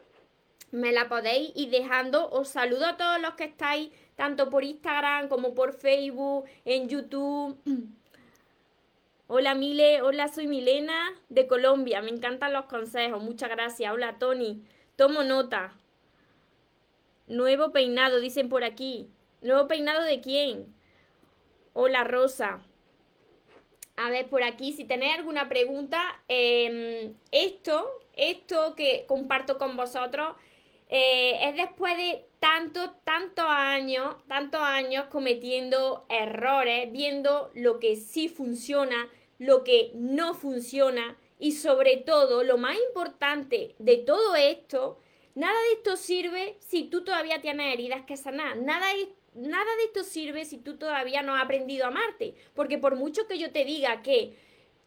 me 0.70 0.92
la 0.92 1.08
podéis 1.08 1.52
ir 1.54 1.70
dejando. 1.70 2.30
Os 2.30 2.48
saludo 2.48 2.86
a 2.86 2.96
todos 2.96 3.20
los 3.20 3.34
que 3.34 3.44
estáis 3.44 3.90
tanto 4.14 4.48
por 4.48 4.64
Instagram 4.64 5.28
como 5.28 5.54
por 5.54 5.74
Facebook, 5.74 6.44
en 6.64 6.88
YouTube. 6.88 7.58
Hola 9.26 9.54
Mile, 9.54 10.02
hola 10.02 10.28
soy 10.28 10.46
Milena 10.46 11.14
de 11.30 11.46
Colombia, 11.46 12.02
me 12.02 12.10
encantan 12.10 12.52
los 12.52 12.66
consejos, 12.66 13.22
muchas 13.22 13.48
gracias. 13.48 13.90
Hola 13.90 14.18
Tony, 14.18 14.62
tomo 14.94 15.24
nota. 15.24 15.72
Nuevo 17.28 17.72
peinado, 17.72 18.20
dicen 18.20 18.50
por 18.50 18.62
aquí. 18.62 19.08
¿Nuevo 19.40 19.68
peinado 19.68 20.02
de 20.02 20.20
quién? 20.20 20.74
Hola 21.74 22.04
Rosa. 22.04 22.60
A 23.96 24.10
ver, 24.10 24.28
por 24.28 24.42
aquí, 24.42 24.74
si 24.74 24.84
tenéis 24.84 25.14
alguna 25.14 25.48
pregunta, 25.48 26.02
em, 26.28 27.14
esto, 27.30 27.88
esto 28.14 28.74
que 28.74 29.06
comparto 29.06 29.56
con 29.56 29.74
vosotros, 29.76 30.36
eh, 30.90 31.48
es 31.48 31.56
después 31.56 31.96
de 31.96 32.26
tantos, 32.40 32.90
tantos 33.04 33.46
años, 33.48 34.16
tantos 34.28 34.60
años 34.60 35.06
cometiendo 35.06 36.04
errores, 36.10 36.92
viendo 36.92 37.50
lo 37.54 37.78
que 37.78 37.96
sí 37.96 38.28
funciona, 38.28 39.08
lo 39.38 39.64
que 39.64 39.92
no 39.94 40.34
funciona 40.34 41.16
y 41.38 41.52
sobre 41.52 41.96
todo, 41.96 42.44
lo 42.44 42.58
más 42.58 42.76
importante 42.88 43.74
de 43.78 43.96
todo 43.96 44.36
esto, 44.36 44.98
nada 45.34 45.58
de 45.68 45.72
esto 45.78 45.96
sirve 45.96 46.56
si 46.60 46.84
tú 46.84 47.02
todavía 47.02 47.40
tienes 47.40 47.72
heridas 47.72 48.02
que 48.04 48.18
sanar. 48.18 48.58
Nada 48.58 48.88
de 48.88 49.08
nada 49.34 49.76
de 49.76 49.84
esto 49.84 50.04
sirve 50.04 50.44
si 50.44 50.58
tú 50.58 50.76
todavía 50.76 51.22
no 51.22 51.34
has 51.34 51.44
aprendido 51.44 51.84
a 51.84 51.88
amarte. 51.88 52.34
Porque 52.54 52.78
por 52.78 52.96
mucho 52.96 53.26
que 53.26 53.38
yo 53.38 53.52
te 53.52 53.64
diga 53.64 54.02
que 54.02 54.36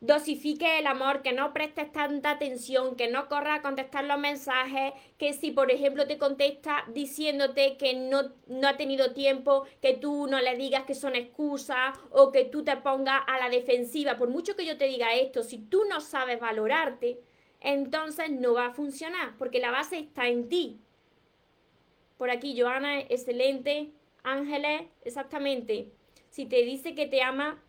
dosifique 0.02 0.80
el 0.80 0.88
amor, 0.88 1.22
que 1.22 1.34
no 1.34 1.54
prestes 1.54 1.92
tanta 1.92 2.32
atención, 2.32 2.96
que 2.96 3.08
no 3.08 3.28
corra 3.28 3.56
a 3.56 3.62
contestar 3.62 4.06
los 4.06 4.20
mensajes, 4.20 4.94
que 5.18 5.34
si 5.34 5.52
por 5.52 5.72
ejemplo 5.72 6.06
te 6.06 6.18
contesta 6.18 6.86
diciéndote 6.94 7.78
que 7.78 7.94
no, 7.96 8.34
no 8.48 8.68
ha 8.68 8.78
tenido 8.78 9.14
tiempo, 9.14 9.66
que 9.82 9.94
tú 9.94 10.28
no 10.28 10.40
le 10.42 10.56
digas 10.56 10.84
que 10.84 10.96
son 10.96 11.16
excusas 11.16 11.98
o 12.12 12.32
que 12.32 12.46
tú 12.46 12.64
te 12.64 12.78
pongas 12.78 13.22
a 13.28 13.40
la 13.40 13.50
defensiva. 13.50 14.18
Por 14.18 14.30
mucho 14.30 14.56
que 14.56 14.66
yo 14.66 14.78
te 14.78 14.86
diga 14.86 15.16
esto, 15.16 15.44
si 15.44 15.58
tú 15.58 15.84
no 15.90 16.02
sabes 16.02 16.40
valorarte, 16.40 17.20
entonces 17.62 18.30
no 18.30 18.54
va 18.54 18.68
a 18.68 18.74
funcionar, 18.74 19.36
porque 19.38 19.60
la 19.60 19.72
base 19.72 19.98
está 19.98 20.28
en 20.28 20.50
ti. 20.50 20.80
Por 22.18 22.30
aquí, 22.30 22.60
Joana, 22.60 23.00
excelente. 23.00 23.92
Ángeles, 24.26 24.84
exactamente. 25.04 25.92
Si 26.30 26.46
te 26.46 26.64
dice 26.64 26.96
que 26.96 27.06
te 27.06 27.22
ama 27.22 27.64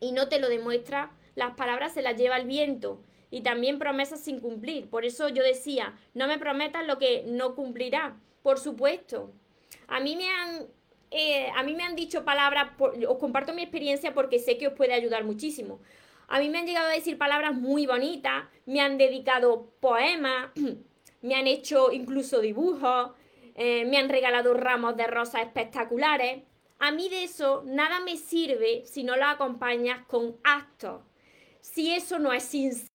y 0.00 0.12
no 0.12 0.28
te 0.28 0.40
lo 0.40 0.48
demuestra, 0.48 1.12
las 1.34 1.54
palabras 1.54 1.92
se 1.92 2.02
las 2.02 2.16
lleva 2.16 2.36
el 2.36 2.46
viento 2.46 3.00
y 3.30 3.42
también 3.42 3.78
promesas 3.78 4.20
sin 4.20 4.40
cumplir. 4.40 4.88
Por 4.88 5.04
eso 5.04 5.28
yo 5.28 5.42
decía, 5.42 5.96
no 6.14 6.26
me 6.26 6.38
prometas 6.38 6.86
lo 6.86 6.98
que 6.98 7.24
no 7.26 7.54
cumplirá. 7.54 8.18
Por 8.42 8.58
supuesto. 8.58 9.32
A 9.86 10.00
mí 10.00 10.16
me 10.16 10.28
han, 10.28 10.66
eh, 11.10 11.48
a 11.54 11.62
mí 11.62 11.74
me 11.74 11.84
han 11.84 11.96
dicho 11.96 12.24
palabras, 12.24 12.72
os 12.78 13.18
comparto 13.18 13.52
mi 13.52 13.62
experiencia 13.62 14.14
porque 14.14 14.38
sé 14.38 14.58
que 14.58 14.68
os 14.68 14.74
puede 14.74 14.94
ayudar 14.94 15.24
muchísimo. 15.24 15.80
A 16.28 16.40
mí 16.40 16.48
me 16.48 16.58
han 16.58 16.66
llegado 16.66 16.88
a 16.88 16.92
decir 16.92 17.16
palabras 17.16 17.54
muy 17.54 17.86
bonitas, 17.86 18.44
me 18.66 18.80
han 18.80 18.98
dedicado 18.98 19.70
poemas, 19.80 20.50
me 21.22 21.34
han 21.34 21.46
hecho 21.46 21.90
incluso 21.92 22.40
dibujos, 22.40 23.12
eh, 23.58 23.84
me 23.84 23.98
han 23.98 24.08
regalado 24.08 24.54
ramos 24.54 24.96
de 24.96 25.06
rosas 25.06 25.42
espectaculares. 25.42 26.42
A 26.78 26.92
mí 26.92 27.08
de 27.08 27.24
eso 27.24 27.62
nada 27.66 28.00
me 28.00 28.16
sirve 28.16 28.84
si 28.86 29.02
no 29.04 29.16
lo 29.16 29.26
acompañas 29.26 30.06
con 30.06 30.36
actos 30.44 31.02
si 31.60 31.92
eso 31.94 32.18
no 32.18 32.32
es 32.32 32.44
sincero. 32.44 32.88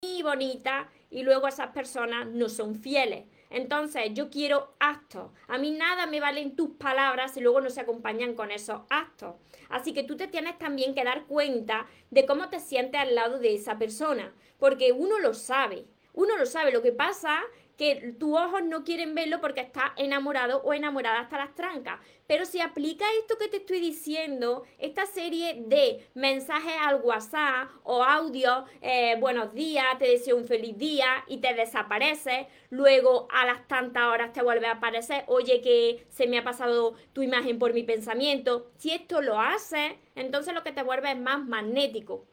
y 0.00 0.22
bonita 0.22 0.90
y 1.10 1.22
luego 1.22 1.48
esas 1.48 1.68
personas 1.70 2.26
no 2.26 2.48
son 2.48 2.74
fieles. 2.76 3.24
Entonces, 3.54 4.10
yo 4.14 4.30
quiero 4.30 4.74
actos. 4.80 5.30
A 5.46 5.58
mí 5.58 5.70
nada 5.70 6.06
me 6.06 6.18
valen 6.18 6.56
tus 6.56 6.70
palabras 6.70 7.34
si 7.34 7.40
luego 7.40 7.60
no 7.60 7.70
se 7.70 7.80
acompañan 7.80 8.34
con 8.34 8.50
esos 8.50 8.80
actos. 8.90 9.36
Así 9.68 9.94
que 9.94 10.02
tú 10.02 10.16
te 10.16 10.26
tienes 10.26 10.58
también 10.58 10.92
que 10.92 11.04
dar 11.04 11.26
cuenta 11.26 11.86
de 12.10 12.26
cómo 12.26 12.48
te 12.48 12.58
sientes 12.58 13.00
al 13.00 13.14
lado 13.14 13.38
de 13.38 13.54
esa 13.54 13.78
persona, 13.78 14.34
porque 14.58 14.90
uno 14.90 15.20
lo 15.20 15.34
sabe. 15.34 15.86
Uno 16.14 16.36
lo 16.36 16.46
sabe. 16.46 16.72
Lo 16.72 16.82
que 16.82 16.90
pasa 16.90 17.42
que 17.76 18.14
tus 18.18 18.38
ojos 18.38 18.62
no 18.64 18.84
quieren 18.84 19.14
verlo 19.14 19.40
porque 19.40 19.60
estás 19.60 19.92
enamorado 19.96 20.62
o 20.62 20.72
enamorada 20.72 21.20
hasta 21.20 21.38
las 21.38 21.54
trancas. 21.54 22.00
Pero 22.26 22.46
si 22.46 22.60
aplica 22.60 23.04
esto 23.20 23.36
que 23.38 23.48
te 23.48 23.58
estoy 23.58 23.80
diciendo, 23.80 24.64
esta 24.78 25.04
serie 25.06 25.62
de 25.66 26.06
mensajes 26.14 26.72
al 26.80 27.02
WhatsApp 27.02 27.68
o 27.82 28.02
audio, 28.02 28.64
eh, 28.80 29.16
buenos 29.20 29.52
días, 29.52 29.86
te 29.98 30.08
deseo 30.08 30.36
un 30.36 30.46
feliz 30.46 30.76
día 30.78 31.24
y 31.26 31.38
te 31.38 31.52
desaparece, 31.54 32.48
luego 32.70 33.28
a 33.30 33.44
las 33.44 33.66
tantas 33.68 34.04
horas 34.04 34.32
te 34.32 34.42
vuelve 34.42 34.66
a 34.66 34.72
aparecer, 34.72 35.24
oye 35.26 35.60
que 35.60 36.06
se 36.08 36.26
me 36.26 36.38
ha 36.38 36.44
pasado 36.44 36.94
tu 37.12 37.22
imagen 37.22 37.58
por 37.58 37.74
mi 37.74 37.82
pensamiento. 37.82 38.70
Si 38.76 38.90
esto 38.90 39.20
lo 39.20 39.38
hace, 39.38 39.98
entonces 40.14 40.54
lo 40.54 40.62
que 40.62 40.72
te 40.72 40.82
vuelve 40.82 41.10
es 41.10 41.18
más 41.18 41.44
magnético. 41.44 42.26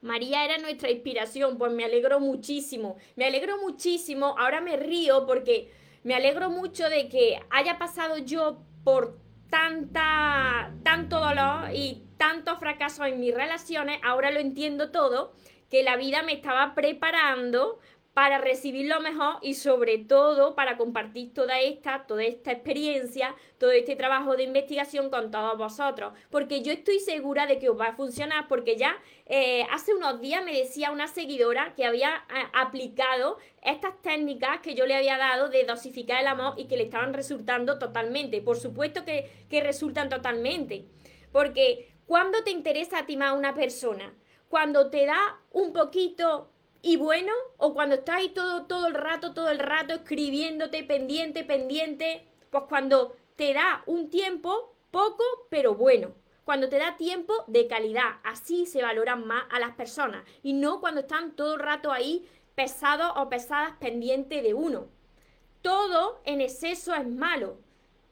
María 0.00 0.44
era 0.44 0.58
nuestra 0.58 0.90
inspiración, 0.90 1.58
pues 1.58 1.72
me 1.72 1.84
alegro 1.84 2.20
muchísimo, 2.20 2.96
me 3.16 3.26
alegro 3.26 3.60
muchísimo, 3.60 4.36
ahora 4.38 4.60
me 4.60 4.76
río 4.76 5.26
porque 5.26 5.72
me 6.04 6.14
alegro 6.14 6.50
mucho 6.50 6.88
de 6.88 7.08
que 7.08 7.40
haya 7.50 7.78
pasado 7.78 8.18
yo 8.18 8.62
por 8.84 9.18
tanta, 9.50 10.72
tanto 10.84 11.18
dolor 11.18 11.70
y 11.74 12.04
tanto 12.16 12.56
fracaso 12.58 13.04
en 13.04 13.18
mis 13.18 13.34
relaciones, 13.34 14.00
ahora 14.04 14.30
lo 14.30 14.38
entiendo 14.38 14.90
todo, 14.90 15.32
que 15.68 15.82
la 15.82 15.96
vida 15.96 16.22
me 16.22 16.32
estaba 16.32 16.74
preparando 16.74 17.78
para 18.18 18.38
recibir 18.38 18.86
lo 18.86 18.98
mejor 18.98 19.36
y 19.42 19.54
sobre 19.54 19.96
todo 19.96 20.56
para 20.56 20.76
compartir 20.76 21.32
toda 21.32 21.60
esta, 21.60 22.04
toda 22.04 22.24
esta 22.24 22.50
experiencia, 22.50 23.36
todo 23.58 23.70
este 23.70 23.94
trabajo 23.94 24.34
de 24.34 24.42
investigación 24.42 25.08
con 25.08 25.30
todos 25.30 25.56
vosotros. 25.56 26.14
Porque 26.28 26.60
yo 26.60 26.72
estoy 26.72 26.98
segura 26.98 27.46
de 27.46 27.60
que 27.60 27.68
os 27.68 27.78
va 27.78 27.90
a 27.90 27.92
funcionar 27.92 28.48
porque 28.48 28.76
ya 28.76 28.96
eh, 29.26 29.64
hace 29.70 29.94
unos 29.94 30.20
días 30.20 30.44
me 30.44 30.52
decía 30.52 30.90
una 30.90 31.06
seguidora 31.06 31.74
que 31.76 31.84
había 31.84 32.08
eh, 32.08 32.42
aplicado 32.54 33.38
estas 33.62 34.02
técnicas 34.02 34.62
que 34.62 34.74
yo 34.74 34.84
le 34.84 34.96
había 34.96 35.16
dado 35.16 35.48
de 35.48 35.62
dosificar 35.62 36.20
el 36.20 36.26
amor 36.26 36.54
y 36.56 36.64
que 36.64 36.76
le 36.76 36.82
estaban 36.82 37.14
resultando 37.14 37.78
totalmente. 37.78 38.42
Por 38.42 38.56
supuesto 38.56 39.04
que, 39.04 39.30
que 39.48 39.60
resultan 39.60 40.08
totalmente. 40.08 40.86
Porque 41.30 41.94
cuando 42.04 42.42
te 42.42 42.50
interesa 42.50 42.98
a 42.98 43.06
ti 43.06 43.16
más 43.16 43.38
una 43.38 43.54
persona, 43.54 44.12
cuando 44.48 44.90
te 44.90 45.06
da 45.06 45.38
un 45.52 45.72
poquito 45.72 46.50
y 46.82 46.96
bueno, 46.96 47.32
o 47.56 47.74
cuando 47.74 47.96
estás 47.96 48.16
ahí 48.16 48.28
todo, 48.30 48.66
todo 48.66 48.86
el 48.86 48.94
rato, 48.94 49.34
todo 49.34 49.48
el 49.50 49.58
rato 49.58 49.94
escribiéndote, 49.94 50.84
pendiente, 50.84 51.44
pendiente, 51.44 52.26
pues 52.50 52.64
cuando 52.68 53.16
te 53.36 53.52
da 53.52 53.82
un 53.86 54.10
tiempo, 54.10 54.74
poco, 54.90 55.24
pero 55.50 55.74
bueno. 55.74 56.14
Cuando 56.44 56.70
te 56.70 56.78
da 56.78 56.96
tiempo 56.96 57.44
de 57.46 57.66
calidad, 57.66 58.20
así 58.24 58.64
se 58.64 58.80
valoran 58.80 59.26
más 59.26 59.44
a 59.50 59.60
las 59.60 59.74
personas 59.74 60.24
y 60.42 60.54
no 60.54 60.80
cuando 60.80 61.02
están 61.02 61.32
todo 61.36 61.54
el 61.54 61.60
rato 61.60 61.92
ahí 61.92 62.26
pesados 62.54 63.12
o 63.16 63.28
pesadas 63.28 63.72
pendientes 63.78 64.42
de 64.42 64.54
uno. 64.54 64.88
Todo 65.60 66.22
en 66.24 66.40
exceso 66.40 66.94
es 66.94 67.06
malo. 67.06 67.58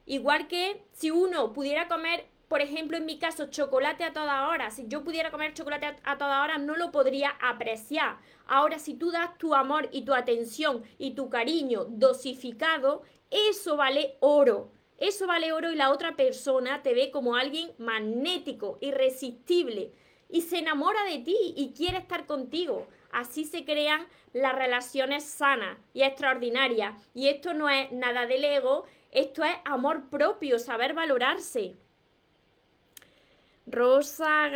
Igual 0.05 0.47
que 0.47 0.83
si 0.91 1.09
uno 1.09 1.51
pudiera 1.51 1.87
comer 1.87 2.27
por 2.47 2.61
ejemplo, 2.61 2.97
en 2.97 3.05
mi 3.05 3.19
caso, 3.19 3.47
chocolate 3.47 4.05
a 4.05 4.13
toda 4.13 4.47
hora. 4.47 4.71
Si 4.71 4.87
yo 4.87 5.03
pudiera 5.03 5.31
comer 5.31 5.53
chocolate 5.53 5.97
a, 6.03 6.17
toda 6.17 6.41
hora, 6.43 6.57
no 6.57 6.75
lo 6.77 6.91
podría 6.91 7.31
apreciar. 7.41 8.17
Ahora, 8.45 8.79
si 8.79 8.93
tú 8.93 9.11
das 9.11 9.37
tu 9.37 9.53
amor 9.53 9.89
y 9.91 10.03
tu 10.03 10.13
atención 10.13 10.83
y 10.97 11.11
tu 11.11 11.29
cariño 11.29 11.85
dosificado, 11.89 13.01
eso 13.29 13.75
vale 13.75 14.15
oro. 14.21 14.71
Eso 14.97 15.27
vale 15.27 15.51
oro 15.51 15.71
y 15.71 15.75
la 15.75 15.91
otra 15.91 16.15
persona 16.15 16.81
te 16.81 16.93
ve 16.93 17.11
como 17.11 17.35
alguien 17.35 17.71
magnético, 17.77 18.77
irresistible 18.81 19.91
y 20.29 20.41
se 20.41 20.59
enamora 20.59 21.03
de 21.05 21.19
ti 21.19 21.53
y 21.55 21.73
quiere 21.73 21.97
estar 21.97 22.25
contigo. 22.25 22.87
Así 23.11 23.45
se 23.45 23.63
crean 23.65 24.07
las 24.33 24.55
relaciones 24.55 25.23
sanas 25.23 25.77
y 25.93 26.03
extraordinarias. 26.03 27.09
Y 27.13 27.27
esto 27.27 27.53
no 27.53 27.69
es 27.69 27.91
nada 27.91 28.25
del 28.25 28.43
ego, 28.43 28.85
esto 29.11 29.43
es 29.43 29.55
amor 29.65 30.09
propio, 30.09 30.59
saber 30.59 30.93
valorarse. 30.93 31.75
Rosa 33.69 34.49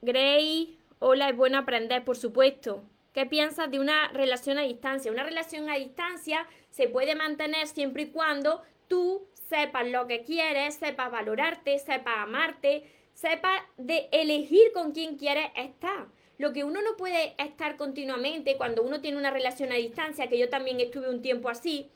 Gray, 0.00 0.78
hola, 1.00 1.28
es 1.28 1.36
bueno 1.36 1.58
aprender, 1.58 2.04
por 2.04 2.16
supuesto. 2.16 2.84
¿Qué 3.12 3.26
piensas 3.26 3.68
de 3.68 3.80
una 3.80 4.08
relación 4.12 4.58
a 4.58 4.62
distancia? 4.62 5.10
Una 5.10 5.24
relación 5.24 5.68
a 5.68 5.74
distancia 5.74 6.46
se 6.70 6.88
puede 6.88 7.16
mantener 7.16 7.66
siempre 7.66 8.04
y 8.04 8.10
cuando 8.10 8.62
tú 8.86 9.26
sepas 9.48 9.88
lo 9.88 10.06
que 10.06 10.22
quieres, 10.22 10.76
sepas 10.76 11.10
valorarte, 11.10 11.80
sepas 11.80 12.14
amarte, 12.18 12.84
sepas 13.12 13.60
de 13.76 14.08
elegir 14.12 14.70
con 14.72 14.92
quién 14.92 15.16
quieres 15.16 15.50
estar. 15.56 16.06
Lo 16.38 16.52
que 16.52 16.62
uno 16.62 16.80
no 16.80 16.96
puede 16.96 17.34
estar 17.38 17.76
continuamente 17.76 18.56
cuando 18.56 18.84
uno 18.84 19.00
tiene 19.00 19.18
una 19.18 19.32
relación 19.32 19.72
a 19.72 19.76
distancia, 19.76 20.28
que 20.28 20.38
yo 20.38 20.48
también 20.48 20.78
estuve 20.78 21.10
un 21.10 21.22
tiempo 21.22 21.48
así, 21.48 21.90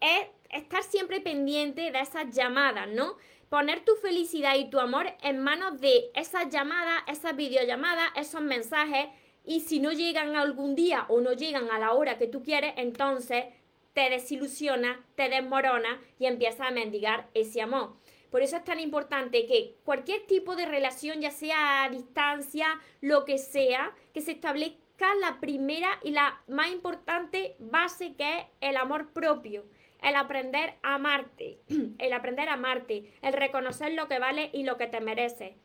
es 0.00 0.28
estar 0.50 0.84
siempre 0.84 1.20
pendiente 1.20 1.90
de 1.90 2.00
esas 2.00 2.30
llamadas, 2.30 2.88
¿no? 2.88 3.16
Poner 3.48 3.84
tu 3.84 3.94
felicidad 3.96 4.56
y 4.56 4.70
tu 4.70 4.80
amor 4.80 5.06
en 5.22 5.38
manos 5.40 5.80
de 5.80 6.10
esas 6.14 6.50
llamadas, 6.50 7.02
esas 7.06 7.36
videollamadas, 7.36 8.10
esos 8.16 8.42
mensajes 8.42 9.08
y 9.44 9.60
si 9.60 9.78
no 9.78 9.92
llegan 9.92 10.36
algún 10.36 10.74
día 10.74 11.06
o 11.08 11.20
no 11.20 11.32
llegan 11.32 11.70
a 11.70 11.78
la 11.78 11.92
hora 11.92 12.18
que 12.18 12.26
tú 12.26 12.42
quieres, 12.42 12.74
entonces 12.76 13.44
te 13.92 14.10
desilusiona, 14.10 15.04
te 15.14 15.28
desmorona 15.28 16.00
y 16.18 16.26
empiezas 16.26 16.68
a 16.68 16.72
mendigar 16.72 17.28
ese 17.34 17.60
amor. 17.60 17.94
Por 18.30 18.42
eso 18.42 18.56
es 18.56 18.64
tan 18.64 18.80
importante 18.80 19.46
que 19.46 19.76
cualquier 19.84 20.26
tipo 20.26 20.56
de 20.56 20.66
relación, 20.66 21.20
ya 21.20 21.30
sea 21.30 21.84
a 21.84 21.88
distancia, 21.88 22.66
lo 23.00 23.24
que 23.24 23.38
sea, 23.38 23.94
que 24.12 24.22
se 24.22 24.32
establezca 24.32 25.14
la 25.20 25.38
primera 25.38 26.00
y 26.02 26.10
la 26.10 26.42
más 26.48 26.70
importante 26.72 27.54
base 27.60 28.14
que 28.14 28.38
es 28.38 28.46
el 28.60 28.76
amor 28.76 29.12
propio 29.12 29.64
el 30.04 30.16
aprender 30.16 30.74
a 30.82 30.94
amarte, 30.94 31.58
el 31.98 32.12
aprender 32.12 32.48
a 32.48 32.54
amarte, 32.54 33.12
el 33.22 33.32
reconocer 33.32 33.92
lo 33.94 34.08
que 34.08 34.18
vale 34.18 34.50
y 34.52 34.62
lo 34.62 34.76
que 34.76 34.86
te 34.86 35.00
merece, 35.00 35.56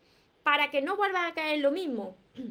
para 0.43 0.71
que 0.71 0.81
no 0.81 0.95
vuelvas 0.95 1.31
a 1.31 1.33
caer 1.33 1.59
lo 1.59 1.71
mismo. 1.71 2.15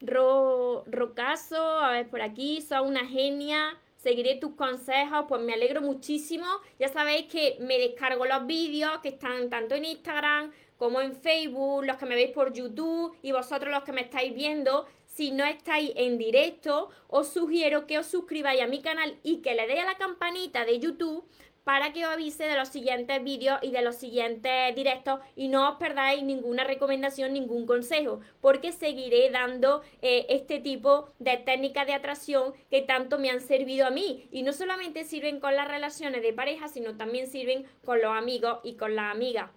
Ro, 0.00 0.84
Rocaso, 0.86 1.60
a 1.60 1.90
ver 1.90 2.08
por 2.08 2.22
aquí, 2.22 2.62
soy 2.62 2.86
una 2.86 3.04
genia, 3.04 3.76
seguiré 3.96 4.36
tus 4.36 4.54
consejos, 4.54 5.24
pues 5.28 5.42
me 5.42 5.54
alegro 5.54 5.80
muchísimo. 5.80 6.46
Ya 6.78 6.88
sabéis 6.88 7.26
que 7.26 7.56
me 7.60 7.78
descargo 7.78 8.24
los 8.24 8.46
vídeos 8.46 8.98
que 9.02 9.08
están 9.08 9.50
tanto 9.50 9.74
en 9.74 9.84
Instagram 9.84 10.52
como 10.76 11.00
en 11.00 11.16
Facebook, 11.16 11.84
los 11.84 11.96
que 11.96 12.06
me 12.06 12.14
veis 12.14 12.30
por 12.30 12.52
YouTube 12.52 13.16
y 13.22 13.32
vosotros 13.32 13.74
los 13.74 13.82
que 13.82 13.92
me 13.92 14.02
estáis 14.02 14.32
viendo, 14.32 14.86
si 15.18 15.32
no 15.32 15.44
estáis 15.44 15.90
en 15.96 16.16
directo, 16.16 16.90
os 17.08 17.26
sugiero 17.26 17.88
que 17.88 17.98
os 17.98 18.06
suscribáis 18.06 18.62
a 18.62 18.68
mi 18.68 18.82
canal 18.82 19.18
y 19.24 19.38
que 19.38 19.56
le 19.56 19.66
deis 19.66 19.80
a 19.80 19.86
la 19.86 19.96
campanita 19.96 20.64
de 20.64 20.78
YouTube 20.78 21.26
para 21.64 21.92
que 21.92 22.06
os 22.06 22.12
avise 22.12 22.44
de 22.44 22.54
los 22.54 22.68
siguientes 22.68 23.24
vídeos 23.24 23.58
y 23.60 23.72
de 23.72 23.82
los 23.82 23.96
siguientes 23.96 24.72
directos 24.76 25.18
y 25.34 25.48
no 25.48 25.70
os 25.70 25.76
perdáis 25.78 26.22
ninguna 26.22 26.62
recomendación, 26.62 27.32
ningún 27.32 27.66
consejo, 27.66 28.20
porque 28.40 28.70
seguiré 28.70 29.28
dando 29.30 29.82
eh, 30.02 30.26
este 30.28 30.60
tipo 30.60 31.08
de 31.18 31.36
técnicas 31.36 31.88
de 31.88 31.94
atracción 31.94 32.52
que 32.70 32.82
tanto 32.82 33.18
me 33.18 33.30
han 33.30 33.40
servido 33.40 33.88
a 33.88 33.90
mí. 33.90 34.28
Y 34.30 34.44
no 34.44 34.52
solamente 34.52 35.02
sirven 35.02 35.40
con 35.40 35.56
las 35.56 35.66
relaciones 35.66 36.22
de 36.22 36.32
pareja, 36.32 36.68
sino 36.68 36.96
también 36.96 37.26
sirven 37.26 37.66
con 37.84 38.00
los 38.00 38.16
amigos 38.16 38.60
y 38.62 38.76
con 38.76 38.94
las 38.94 39.12
amigas. 39.12 39.50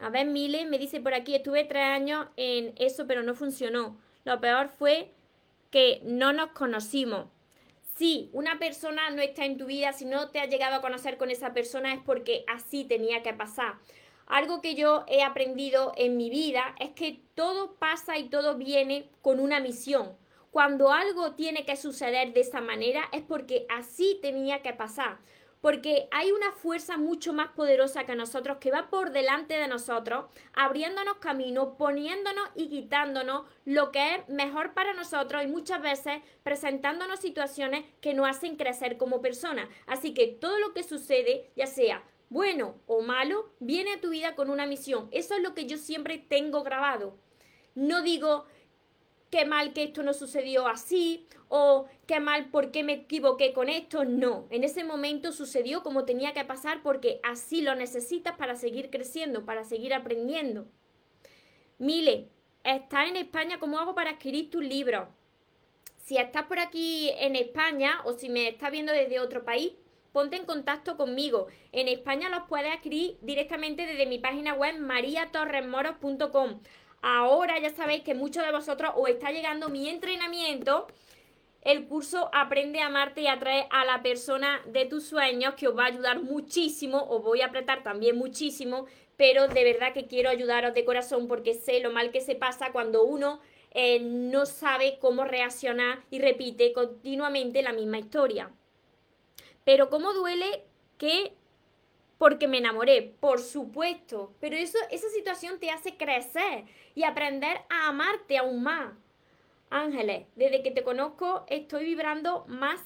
A 0.00 0.10
ver, 0.10 0.26
Mile 0.26 0.66
me 0.66 0.78
dice 0.78 1.00
por 1.00 1.14
aquí, 1.14 1.36
estuve 1.36 1.62
tres 1.62 1.84
años 1.84 2.26
en 2.36 2.74
eso, 2.76 3.06
pero 3.06 3.22
no 3.22 3.36
funcionó. 3.36 4.04
Lo 4.26 4.40
peor 4.40 4.70
fue 4.70 5.12
que 5.70 6.00
no 6.02 6.32
nos 6.32 6.50
conocimos. 6.50 7.28
Si 7.94 8.28
una 8.32 8.58
persona 8.58 9.08
no 9.10 9.22
está 9.22 9.44
en 9.44 9.56
tu 9.56 9.66
vida, 9.66 9.92
si 9.92 10.04
no 10.04 10.30
te 10.30 10.40
has 10.40 10.48
llegado 10.48 10.74
a 10.74 10.80
conocer 10.80 11.16
con 11.16 11.30
esa 11.30 11.54
persona, 11.54 11.94
es 11.94 12.00
porque 12.04 12.44
así 12.48 12.84
tenía 12.84 13.22
que 13.22 13.32
pasar. 13.32 13.74
Algo 14.26 14.60
que 14.60 14.74
yo 14.74 15.04
he 15.06 15.22
aprendido 15.22 15.92
en 15.96 16.16
mi 16.16 16.28
vida 16.28 16.74
es 16.80 16.90
que 16.90 17.20
todo 17.36 17.76
pasa 17.76 18.18
y 18.18 18.28
todo 18.28 18.56
viene 18.56 19.08
con 19.22 19.38
una 19.38 19.60
misión. 19.60 20.16
Cuando 20.50 20.90
algo 20.90 21.34
tiene 21.36 21.64
que 21.64 21.76
suceder 21.76 22.32
de 22.32 22.40
esa 22.40 22.60
manera 22.60 23.08
es 23.12 23.22
porque 23.22 23.64
así 23.68 24.18
tenía 24.20 24.60
que 24.60 24.72
pasar 24.72 25.18
porque 25.66 26.06
hay 26.12 26.30
una 26.30 26.52
fuerza 26.52 26.96
mucho 26.96 27.32
más 27.32 27.48
poderosa 27.48 28.06
que 28.06 28.14
nosotros 28.14 28.58
que 28.60 28.70
va 28.70 28.88
por 28.88 29.10
delante 29.10 29.54
de 29.54 29.66
nosotros, 29.66 30.26
abriéndonos 30.52 31.16
camino, 31.16 31.76
poniéndonos 31.76 32.50
y 32.54 32.68
quitándonos 32.68 33.46
lo 33.64 33.90
que 33.90 34.14
es 34.14 34.28
mejor 34.28 34.74
para 34.74 34.92
nosotros 34.92 35.42
y 35.42 35.48
muchas 35.48 35.82
veces 35.82 36.22
presentándonos 36.44 37.18
situaciones 37.18 37.84
que 38.00 38.14
nos 38.14 38.28
hacen 38.28 38.54
crecer 38.54 38.96
como 38.96 39.20
personas. 39.20 39.68
Así 39.88 40.14
que 40.14 40.28
todo 40.28 40.56
lo 40.60 40.72
que 40.72 40.84
sucede, 40.84 41.50
ya 41.56 41.66
sea 41.66 42.04
bueno 42.28 42.76
o 42.86 43.00
malo, 43.00 43.50
viene 43.58 43.94
a 43.94 44.00
tu 44.00 44.10
vida 44.10 44.36
con 44.36 44.50
una 44.50 44.66
misión. 44.66 45.08
Eso 45.10 45.34
es 45.34 45.42
lo 45.42 45.52
que 45.54 45.66
yo 45.66 45.78
siempre 45.78 46.16
tengo 46.16 46.62
grabado. 46.62 47.18
No 47.74 48.02
digo, 48.02 48.46
qué 49.30 49.44
mal 49.44 49.72
que 49.72 49.84
esto 49.84 50.02
no 50.02 50.12
sucedió 50.12 50.68
así, 50.68 51.26
o 51.48 51.86
qué 52.06 52.20
mal 52.20 52.50
porque 52.50 52.82
me 52.82 52.94
equivoqué 52.94 53.52
con 53.52 53.68
esto. 53.68 54.04
No, 54.04 54.46
en 54.50 54.64
ese 54.64 54.84
momento 54.84 55.32
sucedió 55.32 55.82
como 55.82 56.04
tenía 56.04 56.32
que 56.32 56.44
pasar 56.44 56.82
porque 56.82 57.20
así 57.22 57.62
lo 57.62 57.74
necesitas 57.74 58.36
para 58.36 58.56
seguir 58.56 58.90
creciendo, 58.90 59.44
para 59.44 59.64
seguir 59.64 59.94
aprendiendo. 59.94 60.66
Mile, 61.78 62.28
¿estás 62.64 63.08
en 63.08 63.16
España? 63.16 63.58
¿Cómo 63.60 63.78
hago 63.78 63.94
para 63.94 64.12
adquirir 64.12 64.50
tus 64.50 64.64
libros? 64.64 65.08
Si 65.98 66.16
estás 66.16 66.44
por 66.44 66.58
aquí 66.58 67.10
en 67.18 67.36
España 67.36 68.00
o 68.04 68.12
si 68.12 68.28
me 68.28 68.48
estás 68.48 68.70
viendo 68.70 68.92
desde 68.92 69.20
otro 69.20 69.44
país, 69.44 69.72
ponte 70.12 70.36
en 70.36 70.46
contacto 70.46 70.96
conmigo. 70.96 71.48
En 71.72 71.88
España 71.88 72.28
los 72.28 72.44
puedes 72.48 72.72
adquirir 72.72 73.18
directamente 73.20 73.86
desde 73.86 74.06
mi 74.06 74.18
página 74.18 74.54
web 74.54 74.78
mariatorresmoros.com. 74.78 76.60
Ahora 77.08 77.60
ya 77.60 77.70
sabéis 77.70 78.02
que 78.02 78.16
muchos 78.16 78.44
de 78.44 78.50
vosotros 78.50 78.90
os 78.96 79.08
está 79.08 79.30
llegando 79.30 79.68
mi 79.68 79.88
entrenamiento. 79.88 80.88
El 81.62 81.86
curso 81.86 82.28
Aprende 82.32 82.80
a 82.80 82.86
amarte 82.86 83.20
y 83.20 83.28
atrae 83.28 83.68
a 83.70 83.84
la 83.84 84.02
persona 84.02 84.60
de 84.66 84.86
tus 84.86 85.06
sueños 85.06 85.54
que 85.54 85.68
os 85.68 85.78
va 85.78 85.84
a 85.84 85.86
ayudar 85.86 86.20
muchísimo. 86.20 87.06
Os 87.08 87.22
voy 87.22 87.42
a 87.42 87.46
apretar 87.46 87.84
también 87.84 88.18
muchísimo. 88.18 88.86
Pero 89.16 89.46
de 89.46 89.62
verdad 89.62 89.92
que 89.92 90.08
quiero 90.08 90.30
ayudaros 90.30 90.74
de 90.74 90.84
corazón 90.84 91.28
porque 91.28 91.54
sé 91.54 91.78
lo 91.78 91.92
mal 91.92 92.10
que 92.10 92.20
se 92.20 92.34
pasa 92.34 92.72
cuando 92.72 93.04
uno 93.04 93.38
eh, 93.70 94.00
no 94.00 94.44
sabe 94.44 94.98
cómo 95.00 95.22
reaccionar 95.22 96.02
y 96.10 96.18
repite 96.18 96.72
continuamente 96.72 97.62
la 97.62 97.72
misma 97.72 98.00
historia. 98.00 98.50
Pero 99.62 99.90
cómo 99.90 100.12
duele 100.12 100.64
que 100.98 101.34
porque 102.18 102.48
me 102.48 102.58
enamoré, 102.58 103.14
por 103.20 103.40
supuesto, 103.40 104.34
pero 104.40 104.56
eso, 104.56 104.78
esa 104.90 105.08
situación 105.10 105.58
te 105.60 105.70
hace 105.70 105.96
crecer 105.96 106.64
y 106.94 107.04
aprender 107.04 107.58
a 107.68 107.88
amarte 107.88 108.38
aún 108.38 108.62
más. 108.62 108.92
Ángeles, 109.68 110.26
desde 110.36 110.62
que 110.62 110.70
te 110.70 110.84
conozco 110.84 111.44
estoy 111.48 111.84
vibrando 111.84 112.44
más, 112.46 112.80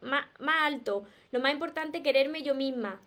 más, 0.00 0.26
más 0.38 0.56
alto. 0.62 1.04
Lo 1.32 1.40
más 1.40 1.52
importante 1.52 1.98
es 1.98 2.04
quererme 2.04 2.42
yo 2.42 2.54
misma. 2.54 3.00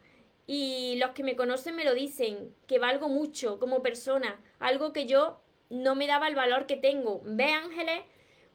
Y 0.48 0.96
los 0.98 1.12
que 1.12 1.24
me 1.24 1.36
conocen 1.36 1.76
me 1.76 1.86
lo 1.86 1.94
dicen, 1.94 2.56
que 2.66 2.80
valgo 2.80 3.08
mucho 3.08 3.60
como 3.60 3.84
persona, 3.84 4.42
algo 4.60 4.94
que 4.94 5.06
yo 5.06 5.40
no 5.70 5.94
me 5.94 6.08
daba 6.08 6.28
el 6.28 6.36
valor 6.36 6.66
que 6.66 6.76
tengo. 6.76 7.22
Ve, 7.24 7.54
Ángeles, 7.54 8.02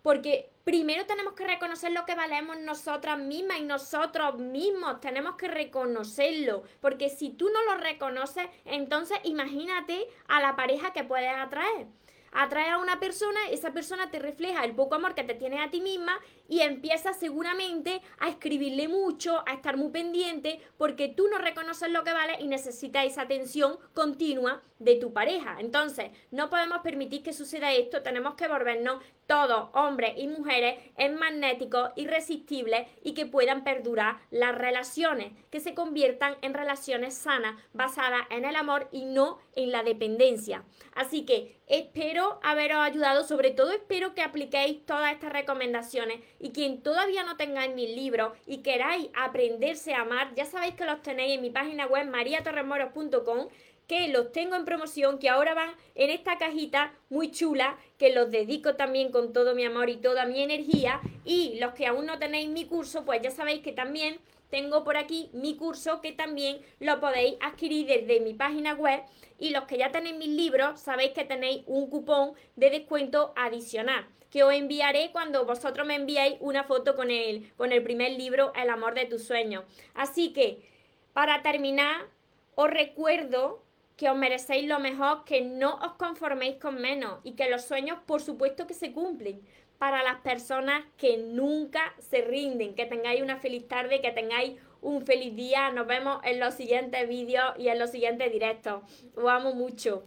porque 0.04 0.50
primero 0.64 1.06
tenemos 1.06 1.32
que 1.32 1.46
reconocer 1.46 1.90
lo 1.90 2.04
que 2.04 2.14
valemos 2.14 2.58
nosotras 2.58 3.18
mismas 3.18 3.60
y 3.60 3.64
nosotros 3.64 4.38
mismos. 4.38 5.00
Tenemos 5.00 5.36
que 5.36 5.48
reconocerlo, 5.48 6.62
porque 6.82 7.08
si 7.08 7.30
tú 7.30 7.48
no 7.48 7.62
lo 7.62 7.80
reconoces, 7.80 8.46
entonces 8.66 9.16
imagínate 9.24 10.06
a 10.28 10.42
la 10.42 10.56
pareja 10.56 10.92
que 10.92 11.04
puedes 11.04 11.34
atraer. 11.34 11.86
Atrae 12.32 12.68
a 12.68 12.78
una 12.78 13.00
persona, 13.00 13.48
esa 13.50 13.72
persona 13.72 14.10
te 14.10 14.18
refleja 14.18 14.62
el 14.64 14.74
poco 14.74 14.96
amor 14.96 15.14
que 15.14 15.24
te 15.24 15.34
tienes 15.34 15.66
a 15.66 15.70
ti 15.70 15.80
misma 15.80 16.20
y 16.48 16.60
empiezas 16.60 17.18
seguramente 17.18 18.02
a 18.18 18.28
escribirle 18.28 18.88
mucho, 18.88 19.42
a 19.46 19.54
estar 19.54 19.76
muy 19.76 19.90
pendiente, 19.90 20.60
porque 20.76 21.08
tú 21.08 21.28
no 21.28 21.38
reconoces 21.38 21.90
lo 21.90 22.04
que 22.04 22.12
vale 22.12 22.36
y 22.40 22.46
necesitas 22.46 23.06
esa 23.06 23.22
atención 23.22 23.78
continua 23.94 24.62
de 24.78 24.96
tu 24.96 25.12
pareja. 25.12 25.56
Entonces, 25.60 26.10
no 26.30 26.50
podemos 26.50 26.78
permitir 26.78 27.22
que 27.22 27.32
suceda 27.32 27.72
esto, 27.72 28.02
tenemos 28.02 28.34
que 28.34 28.48
volvernos 28.48 29.02
todos, 29.26 29.70
hombres 29.72 30.14
y 30.18 30.26
mujeres, 30.26 30.78
en 30.96 31.16
magnéticos, 31.16 31.90
irresistibles 31.96 32.86
y 33.02 33.14
que 33.14 33.26
puedan 33.26 33.64
perdurar 33.64 34.18
las 34.30 34.54
relaciones, 34.54 35.32
que 35.50 35.60
se 35.60 35.74
conviertan 35.74 36.36
en 36.42 36.52
relaciones 36.52 37.14
sanas, 37.14 37.58
basadas 37.72 38.26
en 38.30 38.44
el 38.44 38.56
amor 38.56 38.88
y 38.92 39.06
no 39.06 39.38
en 39.56 39.72
la 39.72 39.82
dependencia. 39.82 40.64
Así 40.94 41.24
que 41.24 41.58
espero 41.66 42.38
haberos 42.42 42.78
ayudado, 42.78 43.24
sobre 43.24 43.50
todo 43.50 43.72
espero 43.72 44.14
que 44.14 44.22
apliquéis 44.22 44.84
todas 44.84 45.12
estas 45.12 45.32
recomendaciones 45.32 46.20
y 46.44 46.50
quien 46.50 46.82
todavía 46.82 47.22
no 47.22 47.38
tengáis 47.38 47.74
mis 47.74 47.88
libros 47.96 48.36
y 48.46 48.58
queráis 48.58 49.08
aprenderse 49.14 49.94
a 49.94 50.02
amar, 50.02 50.34
ya 50.34 50.44
sabéis 50.44 50.74
que 50.74 50.84
los 50.84 51.00
tenéis 51.00 51.36
en 51.36 51.40
mi 51.40 51.48
página 51.48 51.86
web 51.86 52.06
mariatorremoros.com 52.10 53.48
que 53.86 54.08
los 54.08 54.30
tengo 54.30 54.54
en 54.54 54.66
promoción, 54.66 55.18
que 55.18 55.30
ahora 55.30 55.54
van 55.54 55.70
en 55.94 56.10
esta 56.10 56.36
cajita 56.36 56.92
muy 57.08 57.30
chula, 57.30 57.78
que 57.96 58.12
los 58.12 58.30
dedico 58.30 58.74
también 58.74 59.10
con 59.10 59.32
todo 59.32 59.54
mi 59.54 59.64
amor 59.64 59.88
y 59.88 59.96
toda 59.96 60.26
mi 60.26 60.42
energía. 60.42 61.00
Y 61.24 61.58
los 61.60 61.72
que 61.72 61.86
aún 61.86 62.04
no 62.04 62.18
tenéis 62.18 62.50
mi 62.50 62.66
curso, 62.66 63.06
pues 63.06 63.22
ya 63.22 63.30
sabéis 63.30 63.62
que 63.62 63.72
también 63.72 64.18
tengo 64.50 64.84
por 64.84 64.98
aquí 64.98 65.30
mi 65.32 65.56
curso 65.56 66.02
que 66.02 66.12
también 66.12 66.60
lo 66.78 67.00
podéis 67.00 67.36
adquirir 67.40 67.86
desde 67.86 68.20
mi 68.20 68.34
página 68.34 68.74
web. 68.74 69.00
Y 69.38 69.50
los 69.50 69.64
que 69.64 69.78
ya 69.78 69.90
tenéis 69.92 70.16
mis 70.16 70.28
libros, 70.28 70.78
sabéis 70.80 71.12
que 71.12 71.24
tenéis 71.24 71.62
un 71.66 71.88
cupón 71.88 72.34
de 72.56 72.68
descuento 72.68 73.32
adicional 73.34 74.06
que 74.34 74.42
os 74.42 74.52
enviaré 74.52 75.12
cuando 75.12 75.46
vosotros 75.46 75.86
me 75.86 75.94
enviáis 75.94 76.38
una 76.40 76.64
foto 76.64 76.96
con 76.96 77.12
el, 77.12 77.52
con 77.56 77.70
el 77.70 77.84
primer 77.84 78.10
libro, 78.18 78.52
El 78.60 78.68
amor 78.68 78.94
de 78.94 79.04
tus 79.04 79.22
sueños. 79.22 79.62
Así 79.94 80.32
que, 80.32 80.68
para 81.12 81.40
terminar, 81.42 82.08
os 82.56 82.68
recuerdo 82.68 83.62
que 83.96 84.10
os 84.10 84.16
merecéis 84.16 84.66
lo 84.66 84.80
mejor, 84.80 85.24
que 85.24 85.42
no 85.42 85.76
os 85.76 85.92
conforméis 85.92 86.56
con 86.56 86.80
menos 86.80 87.20
y 87.22 87.34
que 87.36 87.48
los 87.48 87.62
sueños 87.62 88.00
por 88.06 88.20
supuesto 88.20 88.66
que 88.66 88.74
se 88.74 88.90
cumplen 88.90 89.40
para 89.78 90.02
las 90.02 90.16
personas 90.16 90.82
que 90.96 91.16
nunca 91.16 91.94
se 92.00 92.22
rinden. 92.22 92.74
Que 92.74 92.86
tengáis 92.86 93.22
una 93.22 93.36
feliz 93.36 93.68
tarde, 93.68 94.00
que 94.00 94.10
tengáis 94.10 94.58
un 94.80 95.06
feliz 95.06 95.36
día. 95.36 95.70
Nos 95.70 95.86
vemos 95.86 96.18
en 96.24 96.40
los 96.40 96.54
siguientes 96.54 97.08
vídeos 97.08 97.54
y 97.56 97.68
en 97.68 97.78
los 97.78 97.90
siguientes 97.92 98.32
directos. 98.32 98.82
Os 99.14 99.28
amo 99.28 99.54
mucho. 99.54 100.02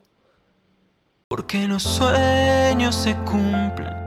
Porque 1.30 1.68
los 1.68 1.84
sueños 1.84 2.96
se 2.96 3.14
cumplen, 3.26 4.07